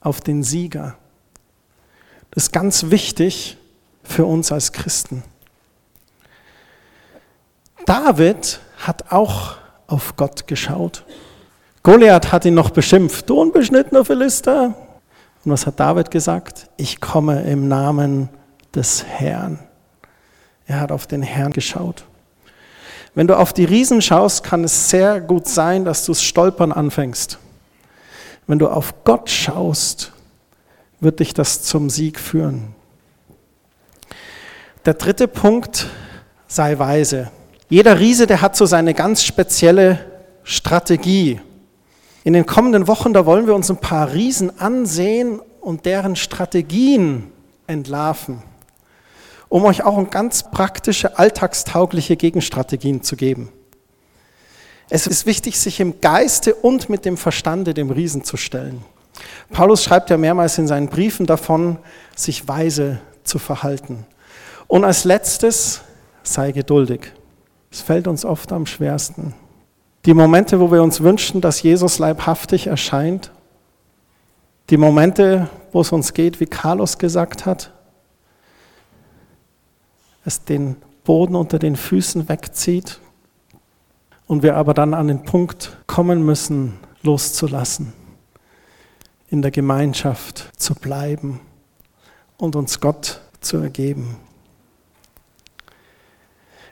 auf 0.00 0.20
den 0.20 0.42
Sieger. 0.42 0.96
Das 2.30 2.44
ist 2.44 2.52
ganz 2.52 2.90
wichtig 2.90 3.56
für 4.02 4.26
uns 4.26 4.52
als 4.52 4.72
Christen. 4.72 5.22
David 7.86 8.60
hat 8.78 9.10
auch 9.10 9.56
auf 9.86 10.16
Gott 10.16 10.46
geschaut. 10.46 11.04
Goliath 11.82 12.32
hat 12.32 12.44
ihn 12.44 12.54
noch 12.54 12.70
beschimpft, 12.70 13.30
du 13.30 13.40
unbeschnittener 13.40 14.04
Philister. 14.04 14.74
Und 15.44 15.52
was 15.52 15.66
hat 15.66 15.78
David 15.78 16.10
gesagt? 16.10 16.68
Ich 16.76 17.00
komme 17.00 17.42
im 17.42 17.68
Namen 17.68 18.28
des 18.74 19.04
Herrn. 19.04 19.65
Er 20.66 20.80
hat 20.80 20.92
auf 20.92 21.06
den 21.06 21.22
Herrn 21.22 21.52
geschaut. 21.52 22.04
Wenn 23.14 23.26
du 23.26 23.38
auf 23.38 23.52
die 23.52 23.64
Riesen 23.64 24.02
schaust, 24.02 24.42
kann 24.42 24.64
es 24.64 24.90
sehr 24.90 25.20
gut 25.20 25.48
sein, 25.48 25.84
dass 25.84 26.04
du 26.04 26.12
stolpern 26.12 26.72
anfängst. 26.72 27.38
Wenn 28.46 28.58
du 28.58 28.68
auf 28.68 29.04
Gott 29.04 29.30
schaust, 29.30 30.12
wird 31.00 31.20
dich 31.20 31.32
das 31.32 31.62
zum 31.62 31.88
Sieg 31.88 32.20
führen. 32.20 32.74
Der 34.84 34.94
dritte 34.94 35.28
Punkt, 35.28 35.86
sei 36.46 36.78
weise. 36.78 37.30
Jeder 37.68 37.98
Riese, 37.98 38.26
der 38.26 38.42
hat 38.42 38.54
so 38.54 38.66
seine 38.66 38.94
ganz 38.94 39.24
spezielle 39.24 39.98
Strategie. 40.44 41.40
In 42.22 42.34
den 42.34 42.46
kommenden 42.46 42.86
Wochen, 42.86 43.12
da 43.12 43.24
wollen 43.24 43.46
wir 43.46 43.54
uns 43.54 43.70
ein 43.70 43.78
paar 43.78 44.12
Riesen 44.12 44.60
ansehen 44.60 45.40
und 45.60 45.86
deren 45.86 46.16
Strategien 46.16 47.32
entlarven 47.66 48.42
um 49.48 49.64
euch 49.64 49.84
auch 49.84 50.10
ganz 50.10 50.50
praktische, 50.50 51.18
alltagstaugliche 51.18 52.16
Gegenstrategien 52.16 53.02
zu 53.02 53.16
geben. 53.16 53.50
Es 54.88 55.06
ist 55.06 55.26
wichtig, 55.26 55.58
sich 55.58 55.80
im 55.80 56.00
Geiste 56.00 56.54
und 56.54 56.88
mit 56.88 57.04
dem 57.04 57.16
Verstande 57.16 57.74
dem 57.74 57.90
Riesen 57.90 58.22
zu 58.24 58.36
stellen. 58.36 58.84
Paulus 59.50 59.82
schreibt 59.82 60.10
ja 60.10 60.16
mehrmals 60.16 60.58
in 60.58 60.68
seinen 60.68 60.88
Briefen 60.88 61.26
davon, 61.26 61.78
sich 62.14 62.46
weise 62.46 63.00
zu 63.24 63.38
verhalten. 63.38 64.06
Und 64.68 64.84
als 64.84 65.04
letztes, 65.04 65.80
sei 66.22 66.52
geduldig. 66.52 67.12
Es 67.70 67.80
fällt 67.80 68.06
uns 68.06 68.24
oft 68.24 68.52
am 68.52 68.66
schwersten. 68.66 69.34
Die 70.04 70.14
Momente, 70.14 70.60
wo 70.60 70.70
wir 70.70 70.82
uns 70.82 71.00
wünschen, 71.00 71.40
dass 71.40 71.62
Jesus 71.62 71.98
leibhaftig 71.98 72.68
erscheint, 72.68 73.32
die 74.70 74.76
Momente, 74.76 75.48
wo 75.72 75.80
es 75.80 75.92
uns 75.92 76.12
geht, 76.12 76.40
wie 76.40 76.46
Carlos 76.46 76.98
gesagt 76.98 77.46
hat, 77.46 77.72
es 80.26 80.44
den 80.44 80.76
Boden 81.04 81.36
unter 81.36 81.58
den 81.58 81.76
Füßen 81.76 82.28
wegzieht 82.28 83.00
und 84.26 84.42
wir 84.42 84.56
aber 84.56 84.74
dann 84.74 84.92
an 84.92 85.06
den 85.08 85.22
Punkt 85.22 85.78
kommen 85.86 86.24
müssen, 86.24 86.74
loszulassen, 87.02 87.92
in 89.28 89.40
der 89.40 89.52
Gemeinschaft 89.52 90.50
zu 90.56 90.74
bleiben 90.74 91.40
und 92.36 92.56
uns 92.56 92.80
Gott 92.80 93.20
zu 93.40 93.58
ergeben. 93.58 94.16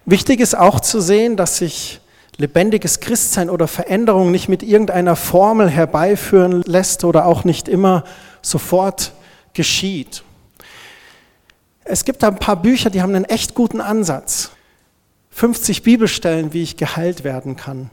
Wichtig 0.04 0.40
ist 0.40 0.58
auch 0.58 0.80
zu 0.80 1.00
sehen, 1.00 1.36
dass 1.36 1.58
sich 1.58 2.00
lebendiges 2.36 2.98
Christsein 2.98 3.48
oder 3.48 3.68
Veränderung 3.68 4.32
nicht 4.32 4.48
mit 4.48 4.64
irgendeiner 4.64 5.14
Formel 5.14 5.70
herbeiführen 5.70 6.62
lässt 6.62 7.04
oder 7.04 7.26
auch 7.26 7.44
nicht 7.44 7.68
immer 7.68 8.02
sofort 8.42 9.12
geschieht. 9.54 10.24
Es 11.84 12.04
gibt 12.04 12.22
da 12.22 12.28
ein 12.28 12.38
paar 12.38 12.60
Bücher, 12.60 12.88
die 12.88 13.02
haben 13.02 13.14
einen 13.14 13.26
echt 13.26 13.54
guten 13.54 13.80
Ansatz. 13.80 14.50
50 15.30 15.82
Bibelstellen, 15.82 16.52
wie 16.52 16.62
ich 16.62 16.76
geheilt 16.76 17.24
werden 17.24 17.56
kann. 17.56 17.90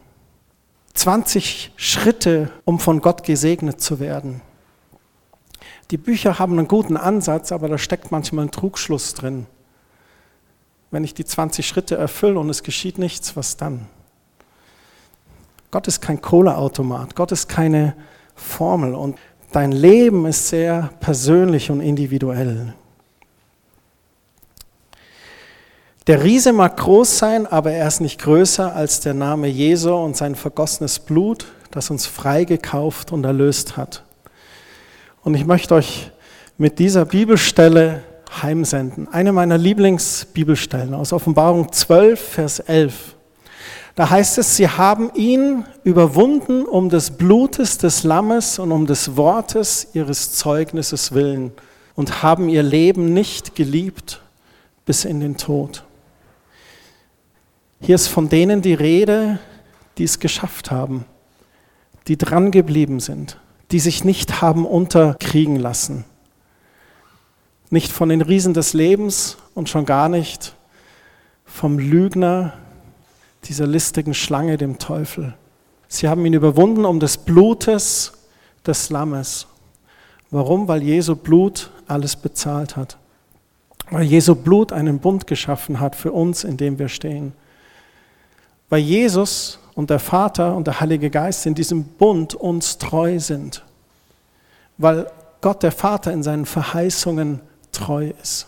20 0.94 1.74
Schritte, 1.76 2.52
um 2.66 2.80
von 2.80 3.02
Gott 3.02 3.24
gesegnet 3.24 3.82
zu 3.82 4.00
werden. 4.00 4.42
Die 5.90 5.98
Bücher 5.98 6.40
haben 6.40 6.58
einen 6.58 6.68
guten 6.68 6.96
Ansatz, 6.96 7.52
aber 7.52 7.68
da 7.68 7.78
steckt 7.78 8.12
manchmal 8.12 8.46
ein 8.46 8.52
Trugschluss 8.52 9.14
drin. 9.14 9.46
Wenn 10.90 11.04
ich 11.04 11.14
die 11.14 11.26
20 11.26 11.68
Schritte 11.68 11.98
erfülle 11.98 12.40
und 12.40 12.50
es 12.50 12.64
geschieht 12.64 12.98
nichts, 12.98 13.36
was 13.36 13.58
dann? 13.58 13.88
Gott 15.70 15.88
ist 15.88 16.02
kein 16.02 16.22
Kohleautomat, 16.22 17.16
Gott 17.16 17.32
ist 17.32 17.48
keine 17.48 17.96
Formel 18.36 18.94
und 18.94 19.18
dein 19.52 19.72
Leben 19.72 20.26
ist 20.26 20.50
sehr 20.50 20.92
persönlich 21.00 21.72
und 21.72 21.82
individuell. 21.82 22.74
Der 26.08 26.24
Riese 26.24 26.52
mag 26.52 26.78
groß 26.78 27.20
sein, 27.20 27.46
aber 27.46 27.74
er 27.74 27.88
ist 27.88 28.02
nicht 28.02 28.20
größer 28.20 28.76
als 28.76 29.02
der 29.02 29.14
Name 29.14 29.48
Jesu 29.48 29.94
und 29.94 30.18
sein 30.18 30.34
vergossenes 30.34 30.98
Blut, 30.98 31.46
das 31.70 31.92
uns 31.92 32.08
freigekauft 32.08 33.12
und 33.12 33.24
erlöst 33.24 33.78
hat. 33.78 34.04
Und 35.22 35.36
ich 35.36 35.46
möchte 35.46 35.76
euch 35.76 36.10
mit 36.58 36.80
dieser 36.80 37.06
Bibelstelle 37.06 38.02
heimsenden. 38.42 39.10
Eine 39.10 39.32
meiner 39.32 39.60
Lieblingsbibelstellen 39.60 40.96
aus 40.96 41.14
Offenbarung 41.14 41.72
12, 41.72 42.20
Vers 42.20 42.60
11. 42.62 43.16
Da 43.94 44.10
heißt 44.10 44.40
es, 44.40 44.56
sie 44.56 44.68
haben 44.68 45.12
ihn 45.14 45.66
überwunden 45.84 46.66
um 46.66 46.90
des 46.90 47.12
Blutes 47.12 47.78
des 47.78 48.04
Lammes 48.04 48.58
und 48.58 48.72
um 48.72 48.88
des 48.88 49.18
Wortes 49.18 49.90
ihres 49.94 50.34
Zeugnisses 50.34 51.12
willen 51.12 51.52
und 51.94 52.24
haben 52.24 52.50
ihr 52.50 52.64
Leben 52.64 53.14
nicht 53.14 53.54
geliebt 53.54 54.20
bis 54.86 55.06
in 55.06 55.20
den 55.20 55.38
Tod. 55.38 55.84
Hier 57.84 57.96
ist 57.96 58.08
von 58.08 58.30
denen 58.30 58.62
die 58.62 58.76
Rede, 58.76 59.40
die 59.98 60.04
es 60.04 60.20
geschafft 60.20 60.70
haben, 60.70 61.06
die 62.08 62.16
drangeblieben 62.16 63.00
sind, 63.00 63.40
die 63.72 63.80
sich 63.80 64.04
nicht 64.04 64.40
haben 64.44 64.68
unterkriegen 64.68 65.56
lassen. 65.56 66.06
Nicht 67.72 67.92
von 67.92 68.10
den 68.10 68.22
Riesen 68.22 68.54
des 68.54 68.74
Lebens 68.74 69.38
und 69.56 69.68
schon 69.68 69.88
gar 69.88 70.10
nicht 70.10 70.56
vom 71.44 71.80
Lügner, 71.80 72.54
dieser 73.46 73.66
listigen 73.66 74.14
Schlange, 74.14 74.58
dem 74.58 74.78
Teufel. 74.78 75.34
Sie 75.88 76.08
haben 76.08 76.24
ihn 76.28 76.34
überwunden 76.34 76.86
um 76.86 77.00
des 77.00 77.18
Blutes 77.18 78.14
des 78.64 78.92
Lammes. 78.92 79.48
Warum? 80.30 80.68
Weil 80.68 80.84
Jesu 80.84 81.16
Blut 81.16 81.72
alles 81.88 82.16
bezahlt 82.16 82.78
hat. 82.78 82.98
Weil 83.90 84.04
Jesu 84.04 84.36
Blut 84.36 84.72
einen 84.72 85.00
Bund 85.00 85.26
geschaffen 85.26 85.80
hat 85.80 85.96
für 85.96 86.12
uns, 86.12 86.44
in 86.44 86.58
dem 86.58 86.78
wir 86.78 86.88
stehen. 86.88 87.34
Weil 88.72 88.80
Jesus 88.80 89.60
und 89.76 89.90
der 89.90 90.00
Vater 90.00 90.56
und 90.56 90.66
der 90.66 90.80
Heilige 90.80 91.10
Geist 91.10 91.46
in 91.46 91.56
diesem 91.56 91.84
Bund 91.84 92.34
uns 92.34 92.78
treu 92.78 93.20
sind. 93.20 93.66
Weil 94.78 95.12
Gott 95.42 95.62
der 95.62 95.74
Vater 95.74 96.14
in 96.14 96.24
seinen 96.24 96.46
Verheißungen 96.46 97.42
treu 97.74 98.14
ist. 98.22 98.48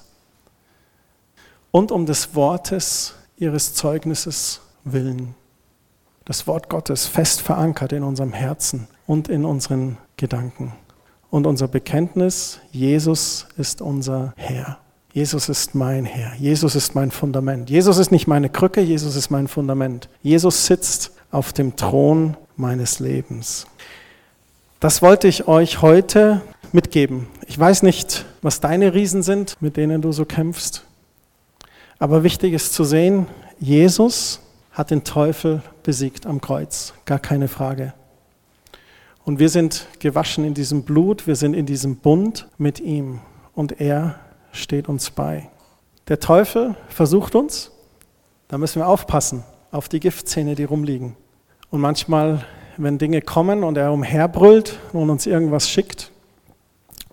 Und 1.72 1.92
um 1.92 2.06
des 2.06 2.36
Wortes 2.36 3.16
ihres 3.36 3.74
Zeugnisses 3.74 4.62
willen. 4.86 5.36
Das 6.24 6.48
Wort 6.48 6.70
Gottes 6.70 7.06
fest 7.06 7.42
verankert 7.42 7.92
in 7.92 8.04
unserem 8.04 8.32
Herzen 8.32 8.88
und 9.06 9.28
in 9.28 9.44
unseren 9.44 9.98
Gedanken. 10.16 10.72
Und 11.32 11.46
unser 11.46 11.68
Bekenntnis, 11.68 12.62
Jesus 12.72 13.48
ist 13.58 13.82
unser 13.82 14.34
Herr. 14.38 14.83
Jesus 15.14 15.48
ist 15.48 15.76
mein 15.76 16.06
Herr. 16.06 16.34
Jesus 16.40 16.74
ist 16.74 16.96
mein 16.96 17.12
Fundament. 17.12 17.70
Jesus 17.70 18.00
ist 18.00 18.12
nicht 18.12 18.26
meine 18.26 18.50
Krücke, 18.50 18.82
Jesus 18.82 19.16
ist 19.16 19.30
mein 19.30 19.48
Fundament. 19.48 20.10
Jesus 20.24 20.66
sitzt 20.66 21.12
auf 21.30 21.54
dem 21.54 21.76
Thron 21.76 22.36
meines 22.58 23.00
Lebens. 23.00 23.68
Das 24.80 25.04
wollte 25.04 25.28
ich 25.28 25.48
euch 25.48 25.84
heute 25.84 26.42
mitgeben. 26.72 27.28
Ich 27.48 27.60
weiß 27.60 27.84
nicht, 27.84 28.26
was 28.42 28.60
deine 28.60 28.96
Riesen 28.96 29.22
sind, 29.22 29.62
mit 29.62 29.78
denen 29.78 30.02
du 30.02 30.12
so 30.12 30.26
kämpfst. 30.26 30.84
Aber 32.00 32.24
wichtig 32.24 32.54
ist 32.54 32.74
zu 32.74 32.84
sehen, 32.84 33.28
Jesus 33.60 34.40
hat 34.72 34.90
den 34.90 35.04
Teufel 35.04 35.62
besiegt 35.84 36.26
am 36.26 36.42
Kreuz, 36.42 36.96
gar 37.06 37.20
keine 37.20 37.48
Frage. 37.48 37.94
Und 39.26 39.38
wir 39.38 39.50
sind 39.50 39.86
gewaschen 40.00 40.44
in 40.44 40.56
diesem 40.56 40.82
Blut, 40.82 41.28
wir 41.28 41.36
sind 41.36 41.54
in 41.54 41.68
diesem 41.68 41.98
Bund 41.98 42.48
mit 42.58 42.80
ihm 42.80 43.20
und 43.54 43.80
er 43.80 44.20
steht 44.54 44.88
uns 44.88 45.12
bei. 45.12 45.50
Der 46.08 46.20
Teufel 46.20 46.76
versucht 46.88 47.36
uns, 47.36 47.72
da 48.48 48.58
müssen 48.58 48.80
wir 48.80 48.88
aufpassen 48.88 49.44
auf 49.72 49.90
die 49.90 50.00
Giftzähne, 50.00 50.56
die 50.56 50.64
rumliegen. 50.64 51.18
Und 51.70 51.82
manchmal, 51.82 52.46
wenn 52.78 52.98
Dinge 52.98 53.22
kommen 53.22 53.64
und 53.64 53.78
er 53.78 53.92
umherbrüllt 53.92 54.80
und 54.94 55.10
uns 55.10 55.26
irgendwas 55.26 55.70
schickt, 55.70 56.12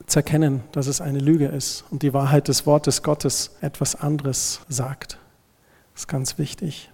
zu 0.07 0.18
erkennen, 0.18 0.62
dass 0.72 0.86
es 0.86 1.01
eine 1.01 1.18
Lüge 1.20 1.47
ist 1.47 1.84
und 1.91 2.03
die 2.03 2.12
Wahrheit 2.12 2.49
des 2.49 2.66
Wortes 2.66 3.03
Gottes 3.03 3.57
etwas 3.61 3.95
anderes 3.95 4.61
sagt. 4.68 5.18
Das 5.95 6.03
ist 6.03 6.09
ganz 6.09 6.36
wichtig. 6.36 6.91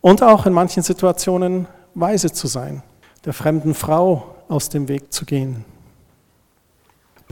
Und 0.00 0.22
auch 0.22 0.46
in 0.46 0.52
manchen 0.52 0.82
Situationen 0.82 1.66
weise 1.94 2.32
zu 2.32 2.46
sein, 2.46 2.82
der 3.24 3.32
fremden 3.32 3.74
Frau 3.74 4.34
aus 4.48 4.68
dem 4.68 4.88
Weg 4.88 5.12
zu 5.12 5.24
gehen. 5.24 5.64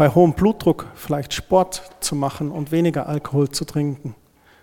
Bei 0.01 0.09
hohem 0.09 0.33
Blutdruck 0.33 0.87
vielleicht 0.95 1.35
Sport 1.35 1.83
zu 2.01 2.17
machen 2.17 2.51
und 2.51 2.73
weniger 2.73 3.07
Alkohol 3.07 3.51
zu 3.51 3.67
trinken. 3.67 4.15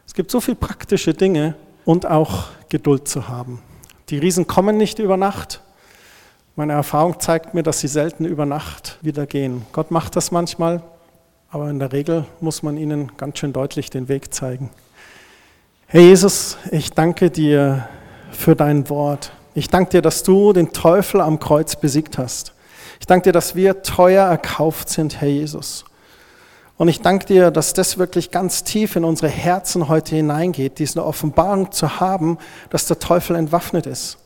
Es 0.07 0.15
gibt 0.15 0.31
so 0.31 0.41
viele 0.41 0.55
praktische 0.55 1.13
Dinge 1.13 1.53
und 1.85 2.07
auch 2.07 2.45
Geduld 2.69 3.07
zu 3.07 3.27
haben. 3.27 3.61
Die 4.09 4.17
Riesen 4.17 4.47
kommen 4.47 4.77
nicht 4.77 4.97
über 4.97 5.15
Nacht, 5.15 5.61
meine 6.55 6.73
Erfahrung 6.73 7.19
zeigt 7.19 7.53
mir, 7.53 7.61
dass 7.61 7.81
sie 7.81 7.88
selten 7.88 8.25
über 8.25 8.47
Nacht 8.47 8.97
wieder 9.03 9.27
gehen. 9.27 9.61
Gott 9.73 9.91
macht 9.91 10.15
das 10.15 10.31
manchmal, 10.31 10.81
aber 11.51 11.69
in 11.69 11.77
der 11.77 11.91
Regel 11.91 12.25
muss 12.41 12.63
man 12.63 12.75
ihnen 12.75 13.11
ganz 13.15 13.38
schön 13.38 13.53
deutlich 13.53 13.91
den 13.91 14.09
Weg 14.09 14.33
zeigen. 14.33 14.71
Herr 15.85 16.01
Jesus, 16.01 16.57
ich 16.71 16.93
danke 16.93 17.29
dir 17.29 17.88
für 18.31 18.55
dein 18.55 18.89
Wort. 18.89 19.33
Ich 19.53 19.67
danke 19.67 19.91
dir, 19.91 20.01
dass 20.01 20.23
du 20.23 20.51
den 20.51 20.73
Teufel 20.73 21.21
am 21.21 21.39
Kreuz 21.39 21.75
besiegt 21.75 22.17
hast. 22.17 22.55
Ich 23.00 23.06
danke 23.06 23.26
dir, 23.26 23.34
dass 23.34 23.56
wir 23.56 23.84
teuer 23.84 24.26
erkauft 24.26 24.89
sind, 24.89 25.22
Herr 25.22 25.28
Jesus. 25.28 25.86
Und 26.78 26.89
ich 26.89 27.02
danke 27.02 27.26
dir, 27.26 27.50
dass 27.50 27.74
das 27.74 27.98
wirklich 27.98 28.30
ganz 28.30 28.64
tief 28.64 28.95
in 28.95 29.04
unsere 29.04 29.30
Herzen 29.30 29.88
heute 29.89 30.16
hineingeht, 30.16 30.78
diese 30.78 31.04
Offenbarung 31.04 31.72
zu 31.72 32.00
haben, 32.00 32.38
dass 32.70 32.86
der 32.86 33.00
Teufel 33.00 33.36
entwaffnet 33.36 33.88
ist. 33.88 34.18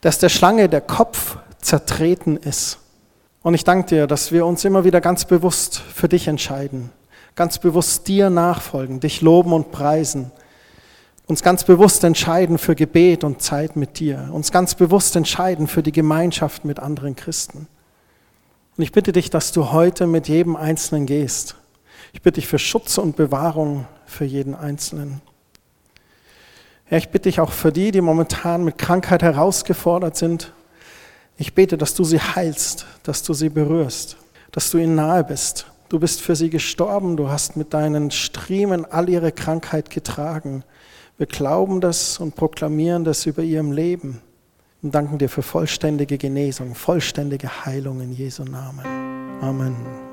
Dass 0.00 0.18
der 0.18 0.28
Schlange 0.28 0.68
der 0.68 0.80
Kopf 0.80 1.38
zertreten 1.60 2.36
ist. 2.36 2.78
Und 3.42 3.54
ich 3.54 3.62
danke 3.62 3.88
dir, 3.88 4.06
dass 4.08 4.32
wir 4.32 4.44
uns 4.44 4.64
immer 4.64 4.84
wieder 4.84 5.00
ganz 5.00 5.24
bewusst 5.24 5.78
für 5.78 6.08
dich 6.08 6.26
entscheiden, 6.26 6.90
ganz 7.36 7.58
bewusst 7.58 8.08
dir 8.08 8.30
nachfolgen, 8.30 8.98
dich 8.98 9.20
loben 9.20 9.52
und 9.52 9.70
preisen, 9.70 10.32
uns 11.26 11.42
ganz 11.42 11.62
bewusst 11.62 12.02
entscheiden 12.02 12.58
für 12.58 12.74
Gebet 12.74 13.22
und 13.22 13.40
Zeit 13.40 13.76
mit 13.76 14.00
dir, 14.00 14.30
uns 14.32 14.50
ganz 14.50 14.74
bewusst 14.74 15.14
entscheiden 15.14 15.68
für 15.68 15.84
die 15.84 15.92
Gemeinschaft 15.92 16.64
mit 16.64 16.80
anderen 16.80 17.14
Christen. 17.14 17.68
Und 18.78 18.84
ich 18.84 18.92
bitte 18.92 19.10
dich, 19.10 19.28
dass 19.28 19.50
du 19.50 19.72
heute 19.72 20.06
mit 20.06 20.28
jedem 20.28 20.54
Einzelnen 20.54 21.04
gehst. 21.04 21.56
Ich 22.12 22.22
bitte 22.22 22.36
dich 22.36 22.46
für 22.46 22.60
Schutz 22.60 22.96
und 22.96 23.16
Bewahrung 23.16 23.88
für 24.06 24.24
jeden 24.24 24.54
Einzelnen. 24.54 25.20
Ja, 26.88 26.96
ich 26.96 27.08
bitte 27.08 27.28
dich 27.28 27.40
auch 27.40 27.50
für 27.50 27.72
die, 27.72 27.90
die 27.90 28.00
momentan 28.00 28.62
mit 28.62 28.78
Krankheit 28.78 29.24
herausgefordert 29.24 30.16
sind, 30.16 30.52
ich 31.36 31.54
bete, 31.54 31.76
dass 31.76 31.94
du 31.94 32.04
sie 32.04 32.20
heilst, 32.20 32.86
dass 33.02 33.24
du 33.24 33.34
sie 33.34 33.48
berührst, 33.48 34.16
dass 34.52 34.70
du 34.70 34.78
ihnen 34.78 34.94
nahe 34.94 35.24
bist. 35.24 35.66
Du 35.88 35.98
bist 35.98 36.20
für 36.20 36.36
sie 36.36 36.48
gestorben, 36.48 37.16
du 37.16 37.30
hast 37.30 37.56
mit 37.56 37.74
deinen 37.74 38.12
Striemen 38.12 38.84
all 38.84 39.08
ihre 39.08 39.32
Krankheit 39.32 39.90
getragen. 39.90 40.62
Wir 41.16 41.26
glauben 41.26 41.80
das 41.80 42.18
und 42.18 42.36
proklamieren 42.36 43.02
das 43.02 43.26
über 43.26 43.42
ihrem 43.42 43.72
Leben 43.72 44.20
und 44.82 44.94
danken 44.94 45.18
dir 45.18 45.28
für 45.28 45.42
vollständige 45.42 46.18
Genesung, 46.18 46.74
vollständige 46.74 47.64
Heilung 47.64 48.00
in 48.00 48.12
Jesu 48.12 48.44
Namen. 48.44 48.84
Amen. 49.40 50.07